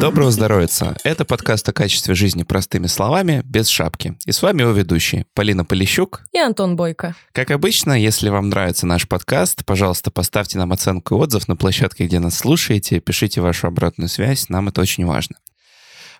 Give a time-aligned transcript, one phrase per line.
[0.00, 0.68] Доброго здоровья!
[1.02, 4.16] Это подкаст о качестве жизни простыми словами, без шапки.
[4.24, 7.16] И с вами его ведущие Полина Полищук и Антон Бойко.
[7.32, 12.06] Как обычно, если вам нравится наш подкаст, пожалуйста, поставьте нам оценку и отзыв на площадке,
[12.06, 15.36] где нас слушаете, пишите вашу обратную связь, нам это очень важно.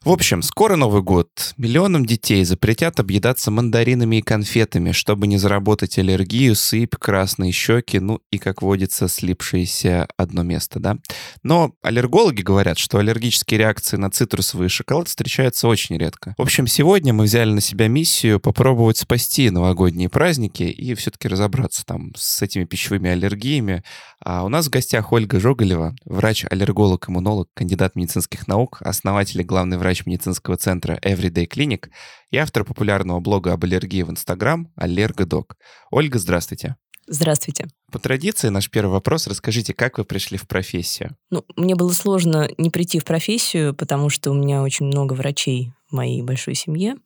[0.05, 1.29] В общем, скоро Новый год.
[1.57, 8.21] Миллионам детей запретят объедаться мандаринами и конфетами, чтобы не заработать аллергию, сыпь, красные щеки, ну
[8.31, 10.99] и, как водится, слипшееся одно место, да?
[11.43, 16.35] Но аллергологи говорят, что аллергические реакции на цитрусовый шоколад встречаются очень редко.
[16.39, 21.85] В общем, сегодня мы взяли на себя миссию попробовать спасти новогодние праздники и все-таки разобраться
[21.85, 23.83] там с этими пищевыми аллергиями.
[24.21, 29.88] А у нас в гостях Ольга Жоголева, врач-аллерголог-иммунолог, кандидат медицинских наук, основатель и главный врач
[29.89, 31.87] врач медицинского центра Everyday Clinic
[32.31, 35.57] и автор популярного блога об аллергии в Инстаграм «Аллергодок».
[35.91, 36.77] Ольга, здравствуйте.
[37.07, 37.69] Здравствуйте.
[37.91, 39.27] По традиции, наш первый вопрос.
[39.27, 41.17] Расскажите, как вы пришли в профессию?
[41.31, 45.73] Ну, мне было сложно не прийти в профессию, потому что у меня очень много врачей
[45.91, 46.97] в моей большой семье.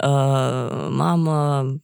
[0.00, 1.78] А, мама,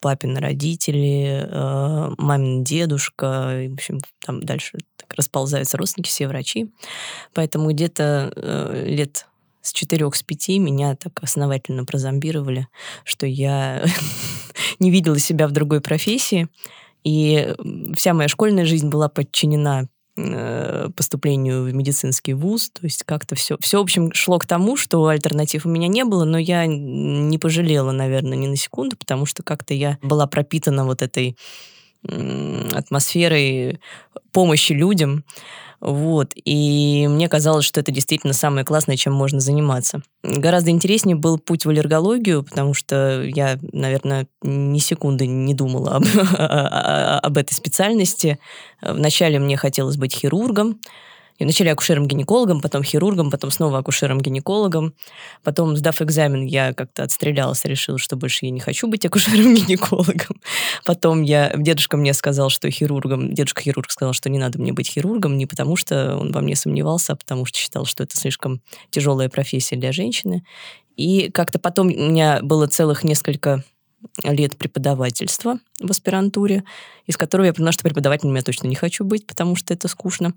[0.00, 6.72] папины родители, а, мамин дедушка, и, в общем, там дальше так расползаются родственники, все врачи.
[7.34, 9.27] Поэтому где-то э, лет
[9.68, 12.68] с четырех, с пяти меня так основательно прозомбировали,
[13.04, 13.84] что я
[14.78, 16.48] не видела себя в другой профессии.
[17.04, 17.54] И
[17.94, 23.56] вся моя школьная жизнь была подчинена э, поступлению в медицинский вуз, то есть как-то все,
[23.60, 27.38] все, в общем, шло к тому, что альтернатив у меня не было, но я не
[27.38, 31.36] пожалела, наверное, ни на секунду, потому что как-то я была пропитана вот этой
[32.02, 33.80] атмосферой
[34.32, 35.24] помощи людям,
[35.80, 36.32] вот.
[36.34, 40.02] И мне казалось, что это действительно самое классное, чем можно заниматься.
[40.22, 46.04] Гораздо интереснее был путь в аллергологию, потому что я, наверное, ни секунды не думала об,
[47.26, 48.38] об этой специальности.
[48.82, 50.80] Вначале мне хотелось быть хирургом,
[51.38, 54.94] и вначале акушером-гинекологом, потом хирургом, потом снова акушером-гинекологом.
[55.44, 60.40] Потом, сдав экзамен, я как-то отстрелялась, решила, что больше я не хочу быть акушером-гинекологом.
[60.84, 65.38] Потом я, дедушка мне сказал, что хирургом, дедушка-хирург сказал, что не надо мне быть хирургом,
[65.38, 68.60] не потому что он во мне сомневался, а потому что считал, что это слишком
[68.90, 70.44] тяжелая профессия для женщины.
[70.96, 73.62] И как-то потом у меня было целых несколько
[74.24, 76.64] лет преподавательства в аспирантуре,
[77.06, 80.34] из которого я поняла, что преподавателем я точно не хочу быть, потому что это скучно.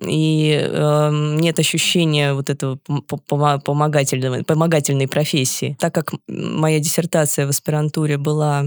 [0.00, 2.78] И э, нет ощущения вот этого
[3.58, 5.76] помогательной, помогательной профессии.
[5.80, 8.66] Так как моя диссертация в аспирантуре была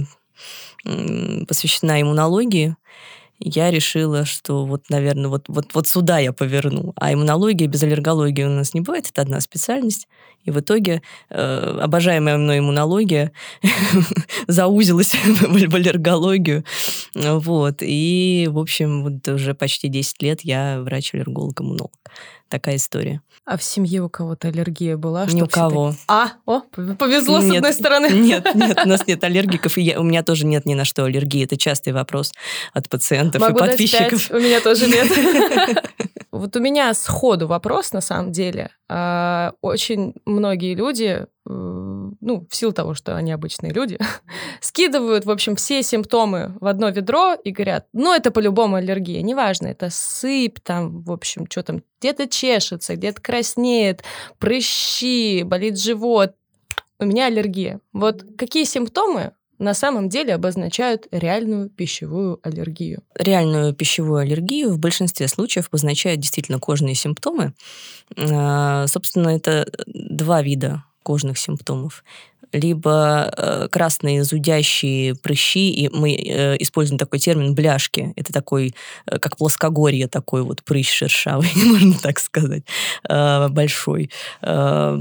[1.47, 2.75] посвящена иммунологии,
[3.39, 6.93] я решила, что вот, наверное, вот, вот, вот сюда я поверну.
[6.95, 10.07] А иммунология без аллергологии у нас не бывает, это одна специальность.
[10.43, 13.31] И в итоге э, обожаемая мной иммунология
[14.47, 16.63] заузилась в аллергологию.
[17.13, 17.77] Вот.
[17.81, 21.91] И, в общем, вот уже почти 10 лет я врач-аллерголог-иммунолог.
[22.49, 23.21] Такая история.
[23.49, 25.25] А в семье у кого-то аллергия была?
[25.25, 25.95] Ни у кого.
[26.09, 28.07] А, о, повезло нет, с одной стороны.
[28.07, 31.05] Нет, нет, у нас нет аллергиков, и я, у меня тоже нет ни на что
[31.05, 31.45] аллергии.
[31.45, 32.33] Это частый вопрос
[32.73, 34.11] от пациентов Могу и подписчиков.
[34.11, 34.31] Дать 5.
[34.31, 35.07] У меня тоже нет.
[36.37, 38.69] Вот у меня сходу вопрос, на самом деле.
[38.89, 43.97] А, очень многие люди, ну, в силу того, что они обычные люди,
[44.61, 49.21] скидывают, в общем, все симптомы в одно ведро и говорят, ну, это по-любому аллергия.
[49.21, 54.03] Неважно, это сыпь, там, в общем, что там, где-то чешется, где-то краснеет,
[54.39, 56.35] прыщи, болит живот.
[56.99, 57.79] У меня аллергия.
[57.93, 63.03] Вот какие симптомы на самом деле обозначают реальную пищевую аллергию.
[63.15, 67.53] Реальную пищевую аллергию в большинстве случаев обозначают действительно кожные симптомы.
[68.17, 72.03] А, собственно, это два вида кожных симптомов
[72.53, 78.13] либо э, красные зудящие прыщи, и мы э, используем такой термин бляшки.
[78.15, 78.73] Это такой,
[79.05, 82.63] э, как плоскогорье, такой вот прыщ шершавый, можно так сказать,
[83.09, 84.09] э, большой.
[84.41, 84.97] Э,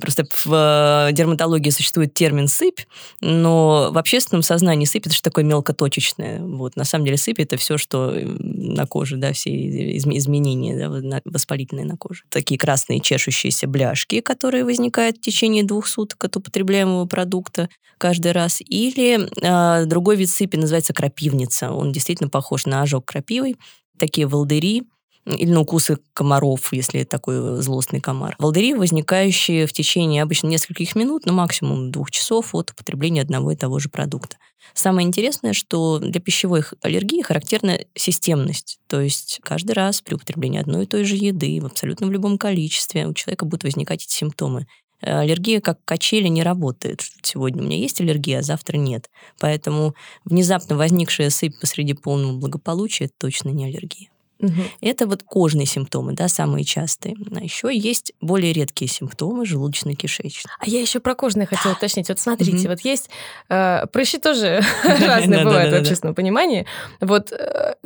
[0.00, 2.80] просто в дерматологии существует термин сыпь,
[3.20, 6.40] но в общественном сознании сыпь это же такое мелкоточечное.
[6.40, 6.76] Вот.
[6.76, 9.50] На самом деле сыпь это все, что на коже, да, все
[9.96, 12.22] изменения да, воспалительные на коже.
[12.30, 18.32] Такие красные чешущиеся бляшки, которые возникают в течение двух суток от употребления получаемого продукта каждый
[18.32, 18.60] раз.
[18.60, 21.70] Или э, другой вид сыпи называется крапивница.
[21.70, 23.56] Он действительно похож на ожог крапивой.
[23.98, 24.84] Такие волдыри,
[25.26, 28.36] или на укусы комаров, если такой злостный комар.
[28.38, 33.56] Волдыри, возникающие в течение обычно нескольких минут, но максимум двух часов от употребления одного и
[33.56, 34.36] того же продукта.
[34.72, 38.78] Самое интересное, что для пищевой аллергии характерна системность.
[38.86, 42.38] То есть каждый раз при употреблении одной и той же еды в абсолютно в любом
[42.38, 44.66] количестве у человека будут возникать эти симптомы.
[45.02, 47.02] Э, аллергия как качели не работает.
[47.22, 49.10] Сегодня у меня есть аллергия, а завтра нет.
[49.38, 49.94] Поэтому
[50.24, 54.08] внезапно возникшая сыпь посреди полного благополучия– это точно не аллергия.
[54.38, 54.52] Угу.
[54.82, 57.16] Это вот кожные симптомы, да, самые частые.
[57.34, 60.50] А еще есть более редкие симптомы желудочно-кишечные.
[60.58, 62.08] А я еще про кожные хотела уточнить.
[62.08, 62.68] Вот смотрите, угу.
[62.68, 63.08] вот есть
[63.48, 66.66] э, прыщи тоже разные бывают в общественном понимании.
[67.00, 67.76] Вот э,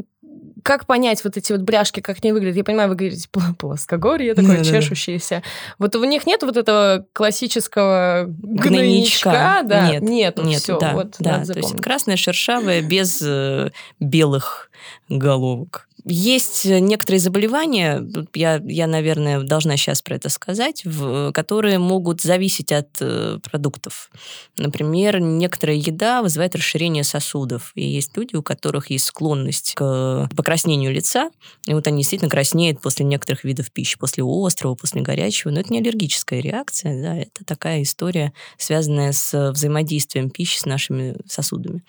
[0.62, 2.56] как понять вот эти вот бляшки, как они выглядят?
[2.56, 3.28] Я понимаю, вы говорите
[3.58, 5.36] плоскогорье такое да, чешущееся.
[5.36, 5.46] Да, да.
[5.78, 9.62] Вот у них нет вот этого классического гнойничка?
[9.64, 11.44] Да, нет, нет, нет все, да, вот да.
[11.44, 14.70] То есть красное шершавое без э, белых
[15.08, 15.88] головок.
[16.04, 18.02] Есть некоторые заболевания,
[18.34, 24.10] я, я, наверное, должна сейчас про это сказать, в, которые могут зависеть от э, продуктов.
[24.56, 27.72] Например, некоторая еда вызывает расширение сосудов.
[27.74, 31.30] И есть люди, у которых есть склонность к покраснению лица,
[31.66, 35.50] и вот они действительно краснеют после некоторых видов пищи, после острого, после горячего.
[35.50, 41.16] Но это не аллергическая реакция, да, это такая история, связанная с взаимодействием пищи с нашими
[41.26, 41.82] сосудами.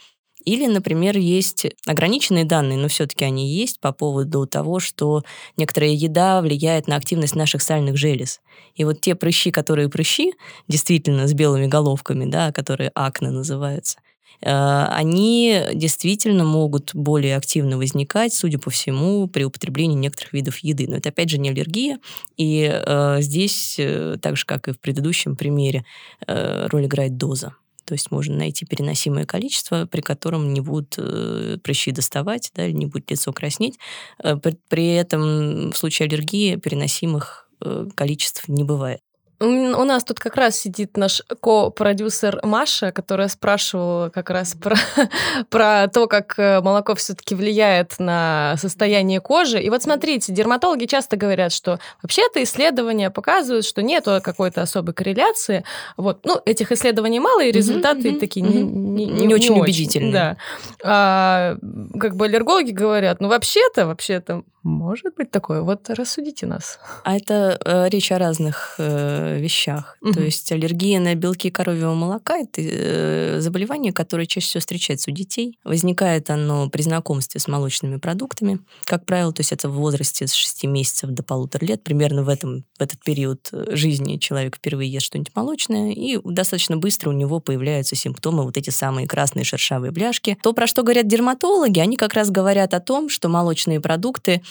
[0.45, 5.23] Или, например, есть ограниченные данные, но все-таки они есть по поводу того, что
[5.57, 8.41] некоторая еда влияет на активность наших сальных желез.
[8.75, 10.33] И вот те прыщи, которые прыщи,
[10.67, 13.99] действительно с белыми головками, да, которые акне называются,
[14.41, 20.87] э, они действительно могут более активно возникать, судя по всему, при употреблении некоторых видов еды.
[20.87, 21.99] Но это, опять же, не аллергия.
[22.37, 25.85] И э, здесь, э, так же, как и в предыдущем примере,
[26.27, 27.55] э, роль играет доза.
[27.85, 32.73] То есть можно найти переносимое количество, при котором не будут э, прыщи доставать, да, или
[32.73, 33.79] не будет лицо краснеть.
[34.23, 39.01] Э, при, при этом в случае аллергии переносимых э, количеств не бывает.
[39.41, 44.75] У нас тут как раз сидит наш ко-продюсер Маша, которая спрашивала как раз про,
[45.49, 49.59] про то, как э, молоко все-таки влияет на состояние кожи.
[49.59, 55.63] И вот смотрите, дерматологи часто говорят, что вообще-то исследования показывают, что нет какой-то особой корреляции.
[55.97, 58.61] Вот, ну, этих исследований мало, и результаты mm-hmm, такие mm-hmm.
[58.61, 60.11] Не, не, не, не очень убедительные.
[60.11, 60.37] Да.
[60.83, 61.57] А,
[61.99, 65.61] как бы аллергологи говорят, ну, вообще-то, вообще-то может быть такое.
[65.61, 66.79] Вот рассудите нас.
[67.03, 69.97] А это э, речь о разных э, вещах.
[70.01, 70.13] Угу.
[70.13, 75.13] То есть аллергия на белки коровьего молока– это э, заболевание, которое чаще всего встречается у
[75.13, 75.57] детей.
[75.63, 78.59] Возникает оно при знакомстве с молочными продуктами.
[78.85, 81.83] Как правило, то есть это в возрасте с 6 месяцев до полутора лет.
[81.83, 86.77] Примерно в, этом, в этот период э, жизни человек впервые ест что-нибудь молочное, и достаточно
[86.77, 90.37] быстро у него появляются симптомы, вот эти самые красные шершавые бляшки.
[90.41, 94.41] То, про что говорят дерматологи, они как раз говорят о том, что молочные продукты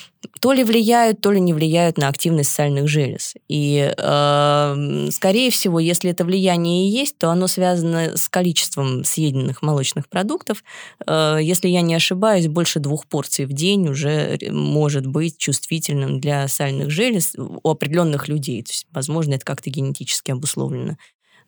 [0.41, 3.35] то ли влияют, то ли не влияют на активность сальных желез.
[3.49, 4.70] И, э,
[5.11, 10.65] скорее всего, если это влияние и есть, то оно связано с количеством съеденных молочных продуктов.
[11.07, 16.49] Э, если я не ошибаюсь, больше двух порций в день уже может быть чувствительным для
[16.49, 18.63] сальных желез у определенных людей.
[18.63, 20.97] То есть, возможно, это как-то генетически обусловлено.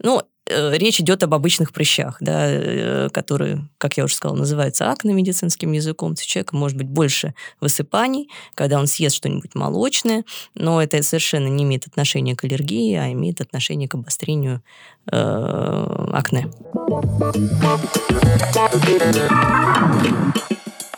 [0.02, 4.90] Ну, Э, речь идет об обычных прыщах, да, э, которые, как я уже сказала, называются
[4.90, 6.12] акне медицинским языком.
[6.12, 10.24] У человека может быть больше высыпаний, когда он съест что-нибудь молочное,
[10.54, 14.62] но это совершенно не имеет отношения к аллергии, а имеет отношение к обострению
[15.10, 16.50] э, акне.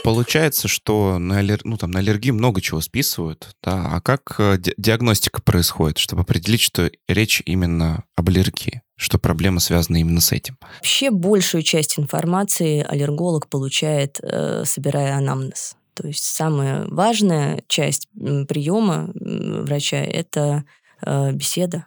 [0.04, 1.60] Получается, что на, аллер...
[1.64, 3.88] ну, там, на аллергии много чего списывают, да?
[3.90, 8.82] а как э, диагностика происходит, чтобы определить, что речь именно об аллергии?
[8.96, 10.56] Что проблема связана именно с этим.
[10.76, 15.76] Вообще большую часть информации аллерголог получает, э, собирая анамнез.
[15.94, 20.64] То есть самая важная часть приема врача– это
[21.02, 21.86] э, беседа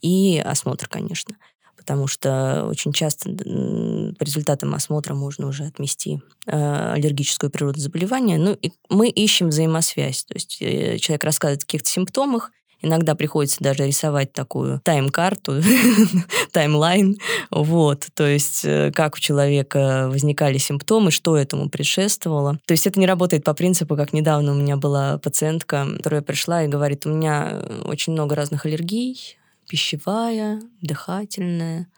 [0.00, 1.36] и осмотр, конечно.
[1.76, 8.38] Потому что очень часто по результатам осмотра можно уже отмести э, аллергическую природу заболевания.
[8.38, 10.24] Ну, и мы ищем взаимосвязь.
[10.24, 12.50] То есть человек рассказывает о каких-то симптомах,
[12.82, 15.62] Иногда приходится даже рисовать такую тайм-карту,
[16.52, 17.16] таймлайн,
[17.50, 22.58] вот, то есть э, как у человека возникали симптомы, что этому предшествовало.
[22.66, 26.64] То есть это не работает по принципу, как недавно у меня была пациентка, которая пришла
[26.64, 31.88] и говорит, у меня очень много разных аллергий, пищевая, дыхательная,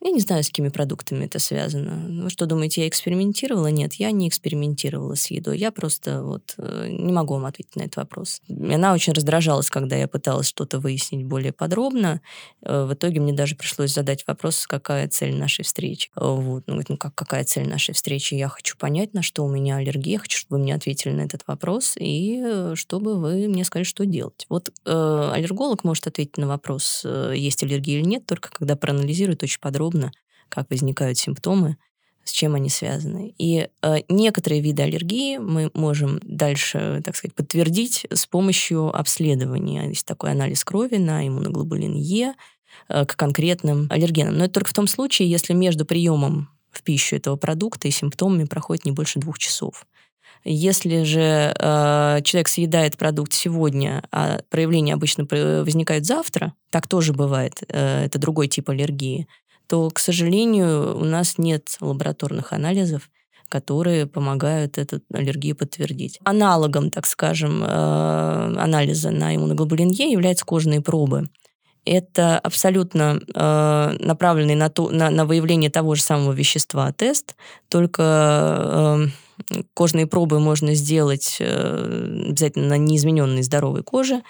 [0.00, 2.22] я не знаю, с какими продуктами это связано.
[2.22, 3.66] Вы что думаете, я экспериментировала?
[3.66, 5.58] Нет, я не экспериментировала с едой.
[5.58, 8.40] Я просто вот э, не могу вам ответить на этот вопрос.
[8.48, 12.20] Она очень раздражалась, когда я пыталась что-то выяснить более подробно.
[12.62, 16.10] Э, в итоге мне даже пришлось задать вопрос, какая цель нашей встречи.
[16.14, 16.62] Э, вот.
[16.68, 18.34] Ну, ну как, какая цель нашей встречи?
[18.34, 20.14] Я хочу понять, на что у меня аллергия.
[20.14, 24.06] Я хочу, чтобы вы мне ответили на этот вопрос и чтобы вы мне сказали, что
[24.06, 24.46] делать.
[24.48, 29.60] Вот э, аллерголог может ответить на вопрос, есть аллергия или нет, только когда проанализирует очень
[29.60, 30.12] подробно подробно,
[30.48, 31.76] как возникают симптомы,
[32.24, 33.34] с чем они связаны.
[33.38, 39.88] И э, некоторые виды аллергии мы можем дальше, так сказать, подтвердить с помощью обследования.
[39.88, 42.34] Есть такой анализ крови на иммуноглобулин Е
[42.88, 44.36] э, к конкретным аллергенам.
[44.36, 48.44] Но это только в том случае, если между приемом в пищу этого продукта и симптомами
[48.44, 49.86] проходит не больше двух часов.
[50.44, 57.62] Если же э, человек съедает продукт сегодня, а проявления обычно возникают завтра, так тоже бывает,
[57.68, 59.26] э, это другой тип аллергии,
[59.68, 63.10] то, к сожалению, у нас нет лабораторных анализов,
[63.48, 66.18] которые помогают эту аллергию подтвердить.
[66.24, 71.28] Аналогом, так скажем, э, анализа на иммуноглобулин Е являются кожные пробы.
[71.84, 77.34] Это абсолютно э, направленный на, то, на, на выявление того же самого вещества тест,
[77.70, 79.08] только
[79.50, 84.22] э, кожные пробы можно сделать э, обязательно на неизмененной здоровой коже,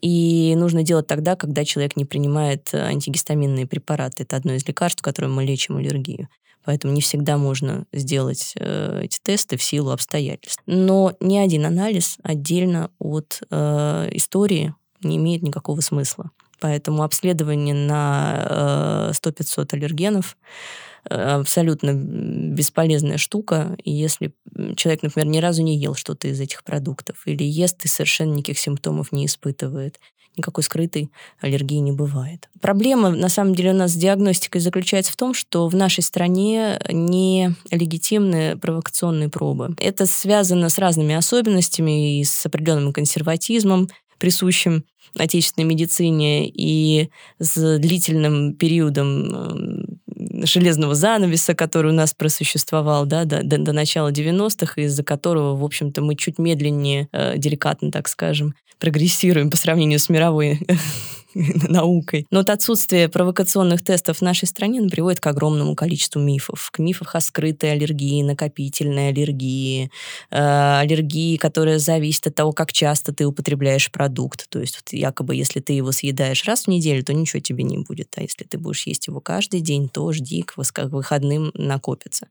[0.00, 4.22] и нужно делать тогда, когда человек не принимает антигистаминные препараты.
[4.22, 6.28] Это одно из лекарств, которым мы лечим аллергию.
[6.64, 10.62] Поэтому не всегда можно сделать э, эти тесты в силу обстоятельств.
[10.66, 16.30] Но ни один анализ отдельно от э, истории не имеет никакого смысла.
[16.58, 23.76] Поэтому обследование на э, 100-500 аллергенов э, абсолютно бесполезная штука.
[23.84, 24.34] Если
[24.76, 28.58] человек, например, ни разу не ел что-то из этих продуктов, или ест и совершенно никаких
[28.58, 29.98] симптомов не испытывает,
[30.36, 31.10] никакой скрытой
[31.40, 32.48] аллергии не бывает.
[32.60, 36.78] Проблема, на самом деле, у нас с диагностикой заключается в том, что в нашей стране
[36.90, 39.74] не легитимны провокационные пробы.
[39.78, 44.84] Это связано с разными особенностями и с определенным консерватизмом, присущим
[45.16, 49.95] отечественной медицине, и с длительным периодом
[50.44, 55.64] железного занавеса, который у нас просуществовал да, до, до, до начала 90-х, из-за которого, в
[55.64, 60.60] общем-то, мы чуть медленнее, э, деликатно, так скажем, прогрессируем по сравнению с мировой
[61.68, 62.26] наукой.
[62.30, 66.70] Но вот отсутствие провокационных тестов в нашей стране ну, приводит к огромному количеству мифов.
[66.72, 69.90] К мифам о скрытой аллергии, накопительной аллергии,
[70.30, 74.48] э, аллергии, которая зависит от того, как часто ты употребляешь продукт.
[74.48, 77.78] То есть вот, якобы, если ты его съедаешь раз в неделю, то ничего тебе не
[77.78, 78.08] будет.
[78.16, 82.28] А если ты будешь есть его каждый день, то жди, к выходным накопится.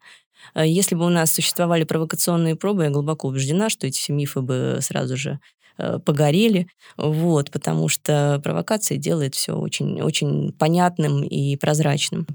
[0.53, 4.41] Э, если бы у нас существовали провокационные пробы, я глубоко убеждена, что эти все мифы
[4.41, 5.39] бы сразу же
[6.05, 6.67] погорели,
[6.97, 12.27] вот, потому что провокация делает все очень, очень понятным и прозрачным.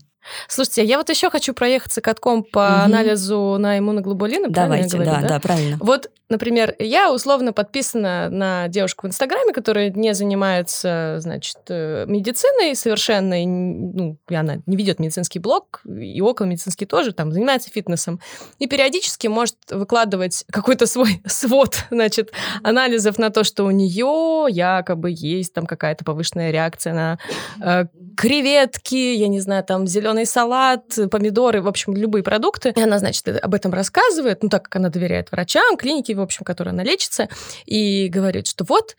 [0.49, 2.85] Слушайте, я вот еще хочу проехаться катком по угу.
[2.85, 4.49] анализу на иммуноглобулины.
[4.49, 5.77] Давайте, говорю, да, да, да, правильно.
[5.81, 12.75] Вот, например, я условно подписана на девушку в Инстаграме, которая не занимается, значит, э, медициной
[12.75, 17.71] совершенно, и, ну, и она не ведет медицинский блог, и около медицинский тоже, там, занимается
[17.71, 18.21] фитнесом.
[18.59, 22.33] И периодически может выкладывать какой-то свой свод, значит,
[22.63, 27.19] анализов на то, что у нее якобы есть там какая-то повышенная реакция на
[27.63, 32.73] э, креветки, я не знаю, там, зеленый зеленый салат, помидоры, в общем, любые продукты.
[32.77, 36.45] И она, значит, об этом рассказывает, ну, так как она доверяет врачам, клинике, в общем,
[36.45, 37.29] которой она лечится,
[37.67, 38.97] и говорит, что вот,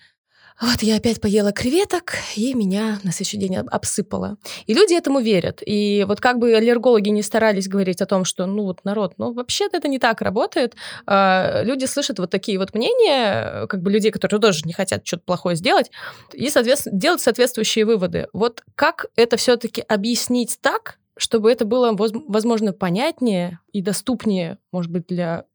[0.59, 4.37] вот я опять поела креветок, и меня на следующий день обсыпало.
[4.67, 5.63] И люди этому верят.
[5.65, 9.33] И вот как бы аллергологи не старались говорить о том, что, ну вот, народ, ну
[9.33, 10.75] вообще-то это не так работает,
[11.07, 15.23] а, люди слышат вот такие вот мнения, как бы людей, которые тоже не хотят что-то
[15.25, 15.89] плохое сделать,
[16.33, 18.27] и, соответственно, делать соответствующие выводы.
[18.33, 25.05] Вот как это все-таки объяснить так, чтобы это было, возможно, понятнее и доступнее, может быть,
[25.07, 25.45] для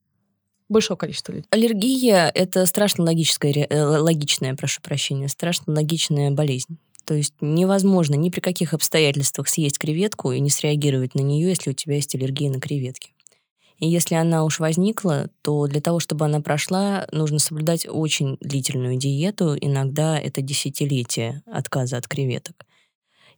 [0.68, 1.46] большого количества людей.
[1.50, 6.78] Аллергия— это страшно логическая, э, логичная, прошу прощения, страшно логичная болезнь.
[7.04, 11.70] То есть невозможно ни при каких обстоятельствах съесть креветку и не среагировать на нее, если
[11.70, 13.10] у тебя есть аллергия на креветки.
[13.80, 18.98] И если она уж возникла, то для того, чтобы она прошла, нужно соблюдать очень длительную
[18.98, 19.56] диету.
[19.60, 22.54] Иногда это десятилетие отказа от креветок.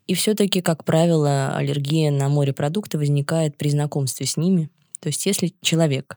[0.08, 4.70] И все-таки, как правило, аллергия на морепродукты возникает при знакомстве с ними.
[5.00, 6.16] То есть если человек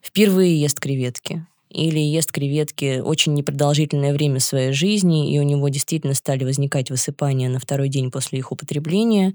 [0.00, 6.14] впервые ест креветки, или ест креветки очень непродолжительное время своей жизни, и у него действительно
[6.14, 9.34] стали возникать высыпания на второй день после их употребления,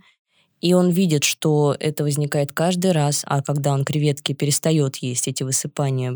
[0.63, 5.43] и он видит, что это возникает каждый раз, а когда он креветки перестает есть, эти
[5.43, 6.15] высыпания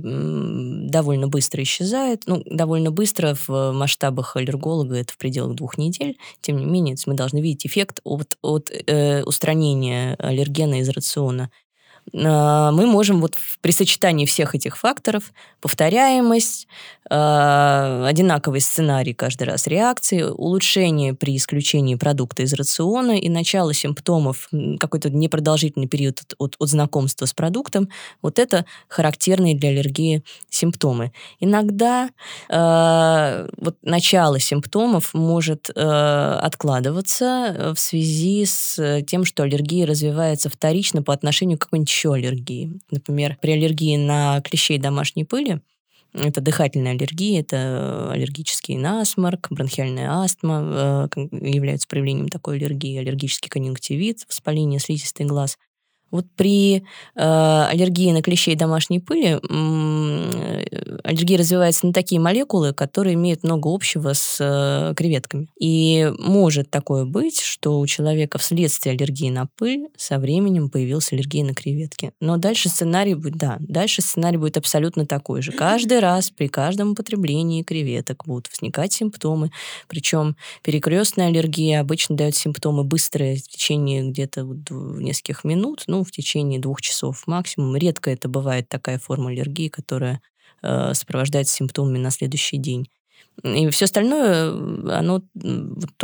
[0.90, 2.24] довольно быстро исчезают.
[2.28, 6.18] Ну, довольно быстро в масштабах аллерголога это в пределах двух недель.
[6.40, 11.52] Тем не менее, мы должны видеть эффект от, от э, устранения аллергена из рациона.
[12.14, 16.68] А, мы можем вот при сочетании всех этих факторов, повторяемость,
[17.10, 24.50] а, одинаковый сценарий каждый раз реакции, улучшение при исключении продукта из рациона и начало симптомов,
[24.80, 27.90] какой-то непродолжительный период от, от, от знакомства с продуктом,
[28.22, 31.12] вот это характерные для аллергии симптомы.
[31.40, 32.10] Иногда
[32.50, 41.04] э, вот начало симптомов может э, откладываться в связи с тем, что аллергия развивается вторично
[41.04, 42.80] по отношению к какой-нибудь еще аллергии.
[42.92, 45.62] Например, при аллергии на клещей домашней пыли,
[46.14, 54.26] это дыхательная аллергия, это аллергический насморк, бронхиальная астма э, являются проявлением такой аллергии, аллергический конъюнктивит,
[54.28, 55.58] воспаление слизистой глаз.
[56.12, 56.82] Вот при э,
[57.16, 64.14] аллергии на клещей домашней пыли э, аллергия развивается на такие молекулы, которые имеют много общего
[64.14, 65.50] с э, креветками.
[65.60, 71.44] И может такое быть, что у человека вследствие аллергии на пыль со временем появилась аллергия
[71.44, 72.12] на креветки.
[72.22, 75.52] Но дальше сценарий будет, да, дальше сценарий будет абсолютно такой же.
[75.52, 79.52] Каждый раз при каждом употреблении креветок будут возникать симптомы.
[79.88, 86.60] Причем перекрестная аллергия обычно дает симптомы быстрые в течение где-то нескольких минут, ну, в течение
[86.60, 87.76] двух часов максимум.
[87.76, 90.22] Редко это бывает такая форма аллергии, которая
[90.62, 92.88] э, сопровождается симптомами на следующий день.
[93.44, 94.50] И все остальное,
[94.98, 95.22] оно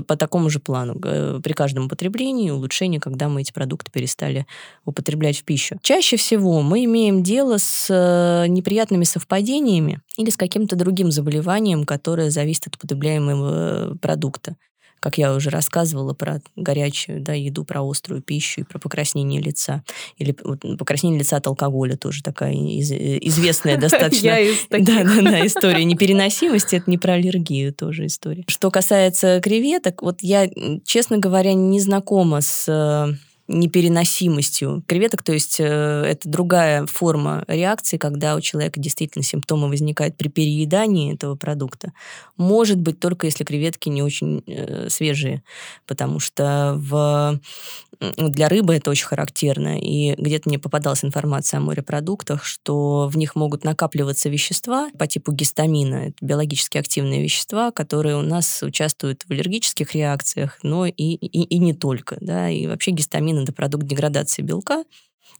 [0.07, 0.99] по такому же плану.
[0.99, 4.45] При каждом употреблении улучшение, когда мы эти продукты перестали
[4.85, 5.77] употреблять в пищу.
[5.81, 12.29] Чаще всего мы имеем дело с э, неприятными совпадениями или с каким-то другим заболеванием, которое
[12.29, 14.55] зависит от употребляемого продукта
[15.03, 19.83] как я уже рассказывала про горячую да, еду, про острую пищу и про покраснение лица.
[20.17, 24.37] Или вот, покраснение лица от алкоголя тоже такая из, известная достаточно
[24.69, 26.77] да, да, да, история непереносимости.
[26.77, 28.45] Это не про аллергию тоже история.
[28.47, 30.49] Что касается креветок, вот я,
[30.85, 33.13] честно говоря, не знакома с э,
[33.47, 40.15] непереносимостью креветок, то есть э, это другая форма реакции, когда у человека действительно симптомы возникают
[40.15, 41.91] при переедании этого продукта.
[42.37, 45.43] Может быть только если креветки не очень э, свежие,
[45.85, 47.39] потому что в
[48.17, 49.79] для рыбы это очень характерно.
[49.79, 55.31] И где-то мне попадалась информация о морепродуктах, что в них могут накапливаться вещества по типу
[55.31, 56.07] гистамина.
[56.07, 61.57] Это биологически активные вещества, которые у нас участвуют в аллергических реакциях, но и, и, и
[61.59, 62.17] не только.
[62.19, 62.49] Да?
[62.49, 64.83] И вообще гистамин– это продукт деградации белка,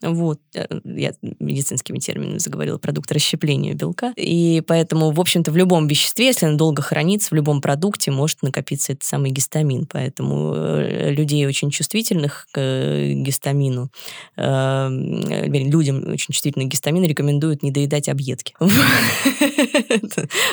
[0.04, 4.14] вот, э, я медицинскими терминами заговорила, продукт расщепления белка.
[4.16, 8.42] И поэтому, в общем-то, в любом веществе, если оно долго хранится, в любом продукте может
[8.42, 9.88] накопиться этот самый гистамин.
[9.90, 13.90] Поэтому э, людей очень чувствительных к э, гистамину,
[14.36, 18.54] людям очень чувствительных к гистамину рекомендуют не доедать объедки.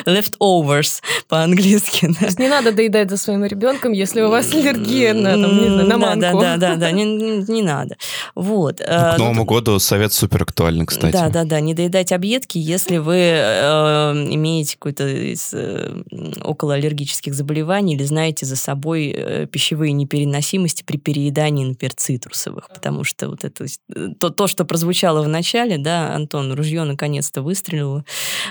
[0.05, 2.13] Leftovers по-английски.
[2.19, 5.67] То есть не надо доедать за своим ребенком, если у вас аллергия на, там, не
[5.67, 6.39] знаю, на манку.
[6.39, 7.97] Да, да, да, да, не, не надо.
[8.35, 8.79] Вот.
[8.79, 11.13] К Новому Новому году совет супер актуальный, кстати.
[11.13, 11.59] Да, да, да.
[11.59, 16.03] Не доедать объедки, если вы э, имеете какой-то из э,
[16.43, 22.69] околоаллергических заболеваний или знаете за собой э, пищевые непереносимости при переедании, например, цитрусовых.
[22.69, 27.41] Потому что вот это э, то, то, что прозвучало в начале, да, Антон, ружье наконец-то
[27.41, 28.05] выстрелило.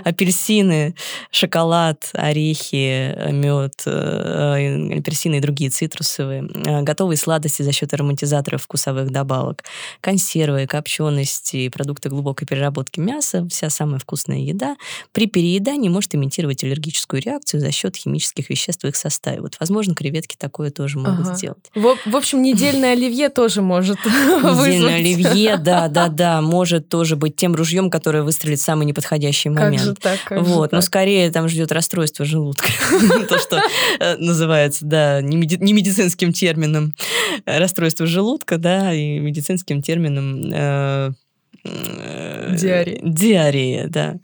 [0.04, 0.94] Апельсины,
[1.30, 9.10] шоколад, орехи, мед, э, апельсины и другие цитрусовые, э, готовые сладости за счет ароматизаторов вкусовых
[9.10, 9.64] добавок,
[10.00, 14.76] консервы, копчености, продукты глубокой переработки мяса, вся самая вкусная еда,
[15.12, 19.42] при переедании может имитировать аллергическую реакцию за счет химических веществ в их составе.
[19.42, 21.34] Вот, возможно, креветки такое тоже могут ага.
[21.34, 21.70] сделать.
[21.74, 27.36] В, в общем, недельное оливье тоже может Недельное оливье, да, да, да, может тоже быть
[27.36, 29.76] тем ружьем, которое выстрелит в самый неподходящий момент.
[29.76, 30.18] Как же так?
[30.24, 32.70] Как вот, но скорее там ждет расстройство желудка.
[33.28, 33.62] То, что
[33.98, 36.94] э, называется, да, не медицинским термином
[37.44, 41.10] расстройство желудка, да, и медицинским термином э,
[41.64, 43.00] Диарея.
[43.02, 44.16] Диарея, да.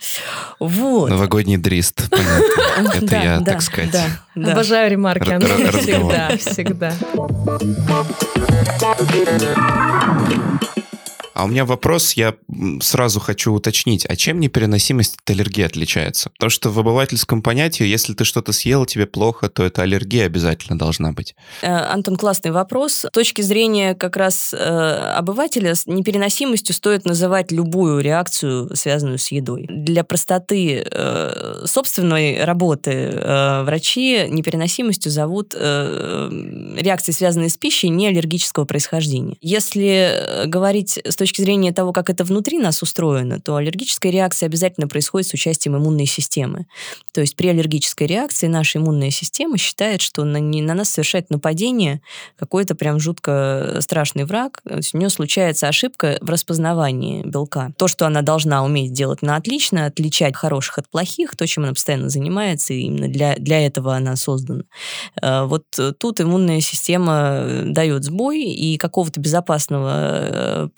[0.58, 1.10] Вот.
[1.10, 2.98] Новогодний дрист, понятно.
[3.04, 3.94] Это я, так сказать.
[4.34, 5.38] Обожаю ремарки.
[5.78, 6.92] Всегда, всегда.
[11.36, 12.34] А у меня вопрос, я
[12.80, 16.30] сразу хочу уточнить, а чем непереносимость от аллергии отличается?
[16.30, 20.78] Потому что в обывательском понятии, если ты что-то съел, тебе плохо, то это аллергия обязательно
[20.78, 21.34] должна быть.
[21.60, 23.04] Э, Антон, классный вопрос.
[23.04, 29.28] С точки зрения как раз э, обывателя, с непереносимостью стоит называть любую реакцию, связанную с
[29.28, 29.66] едой.
[29.68, 36.30] Для простоты э, собственной работы э, врачи непереносимостью зовут э,
[36.78, 39.36] реакции, связанные с пищей, не аллергического происхождения.
[39.42, 44.12] Если э, говорить с точки точки зрения того, как это внутри нас устроено, то аллергическая
[44.12, 46.66] реакция обязательно происходит с участием иммунной системы.
[47.12, 51.30] То есть при аллергической реакции наша иммунная система считает, что на, не, на нас совершает
[51.30, 52.00] нападение
[52.38, 54.62] какой-то прям жутко страшный враг.
[54.64, 57.72] У нее случается ошибка в распознавании белка.
[57.76, 61.72] То, что она должна уметь делать на отлично, отличать хороших от плохих, то, чем она
[61.72, 64.62] постоянно занимается, и именно для, для этого она создана.
[65.20, 65.64] Э, вот
[65.98, 70.68] тут иммунная система дает сбой, и какого-то безопасного э,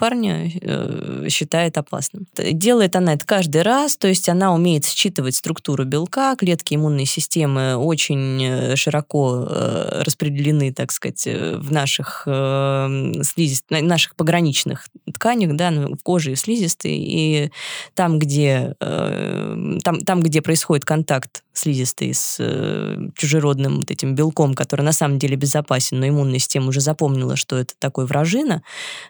[0.46, 2.26] Э, считает опасным.
[2.36, 7.76] Делает она это каждый раз, то есть она умеет считывать структуру белка, клетки иммунной системы
[7.76, 13.64] очень э, широко э, распределены, так сказать, в наших, слизист...
[13.70, 17.50] наших пограничных тканях, да, в коже и слизистой, и
[17.94, 24.82] там, где, там, там, где происходит контакт слизистой с э, чужеродным вот этим белком, который
[24.82, 28.62] на самом деле безопасен, но иммунная система уже запомнила, что это такой вражина,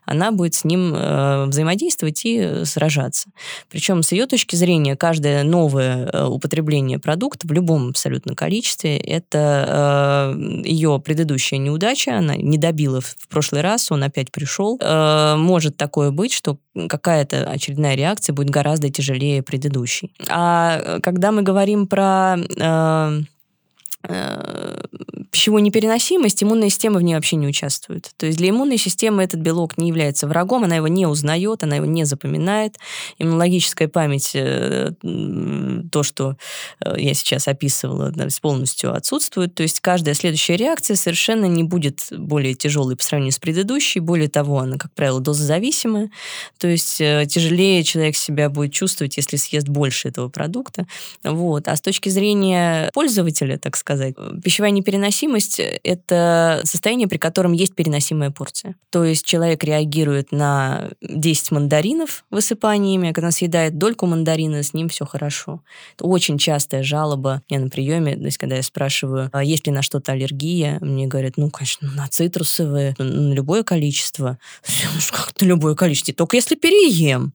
[0.05, 3.31] она будет с ним э, взаимодействовать и сражаться.
[3.71, 10.35] Причем с ее точки зрения каждое новое э, употребление продукта в любом абсолютно количестве это
[10.35, 14.79] э, ее предыдущая неудача, она не добила в прошлый раз, он опять пришел.
[14.81, 20.13] Э, может такое быть, что какая-то очередная реакция будет гораздо тяжелее предыдущей.
[20.29, 23.21] А э, когда мы говорим про э,
[24.05, 24.81] э,
[25.31, 28.13] пищевую непереносимость, иммунная система в ней вообще не участвует.
[28.17, 31.77] То есть для иммунной системы этот белок не является врагом, она его не узнает, она
[31.77, 32.77] его не запоминает.
[33.19, 34.93] Иммунологическая память, э,
[35.91, 36.37] то, что
[36.81, 39.55] э, я сейчас описывала, полностью отсутствует.
[39.55, 44.01] То есть каждая следующая реакция совершенно не будет более тяжелой по сравнению с предыдущей.
[44.01, 46.11] Более того, она, как правило, дозозависимая.
[46.59, 50.87] То есть э, тяжелее человек себя будет чувствовать, если съест больше этого продукта.
[51.23, 51.69] Вот.
[51.69, 57.75] А с точки зрения пользователя, так сказать, пищевая непереносимость переносимость– это состояние, при котором есть
[57.75, 58.77] переносимая порция.
[58.91, 64.89] То есть человек реагирует на 10 мандаринов высыпаниями, когда он съедает дольку мандарина, с ним
[64.89, 65.63] все хорошо.
[65.97, 69.73] Это очень частая жалоба мне на приеме, то есть когда я спрашиваю, а есть ли
[69.73, 74.39] на что-то аллергия, мне говорят, ну, конечно, на цитрусовые, на любое количество.
[74.69, 77.33] Ну, как-то любое количество, только если переем.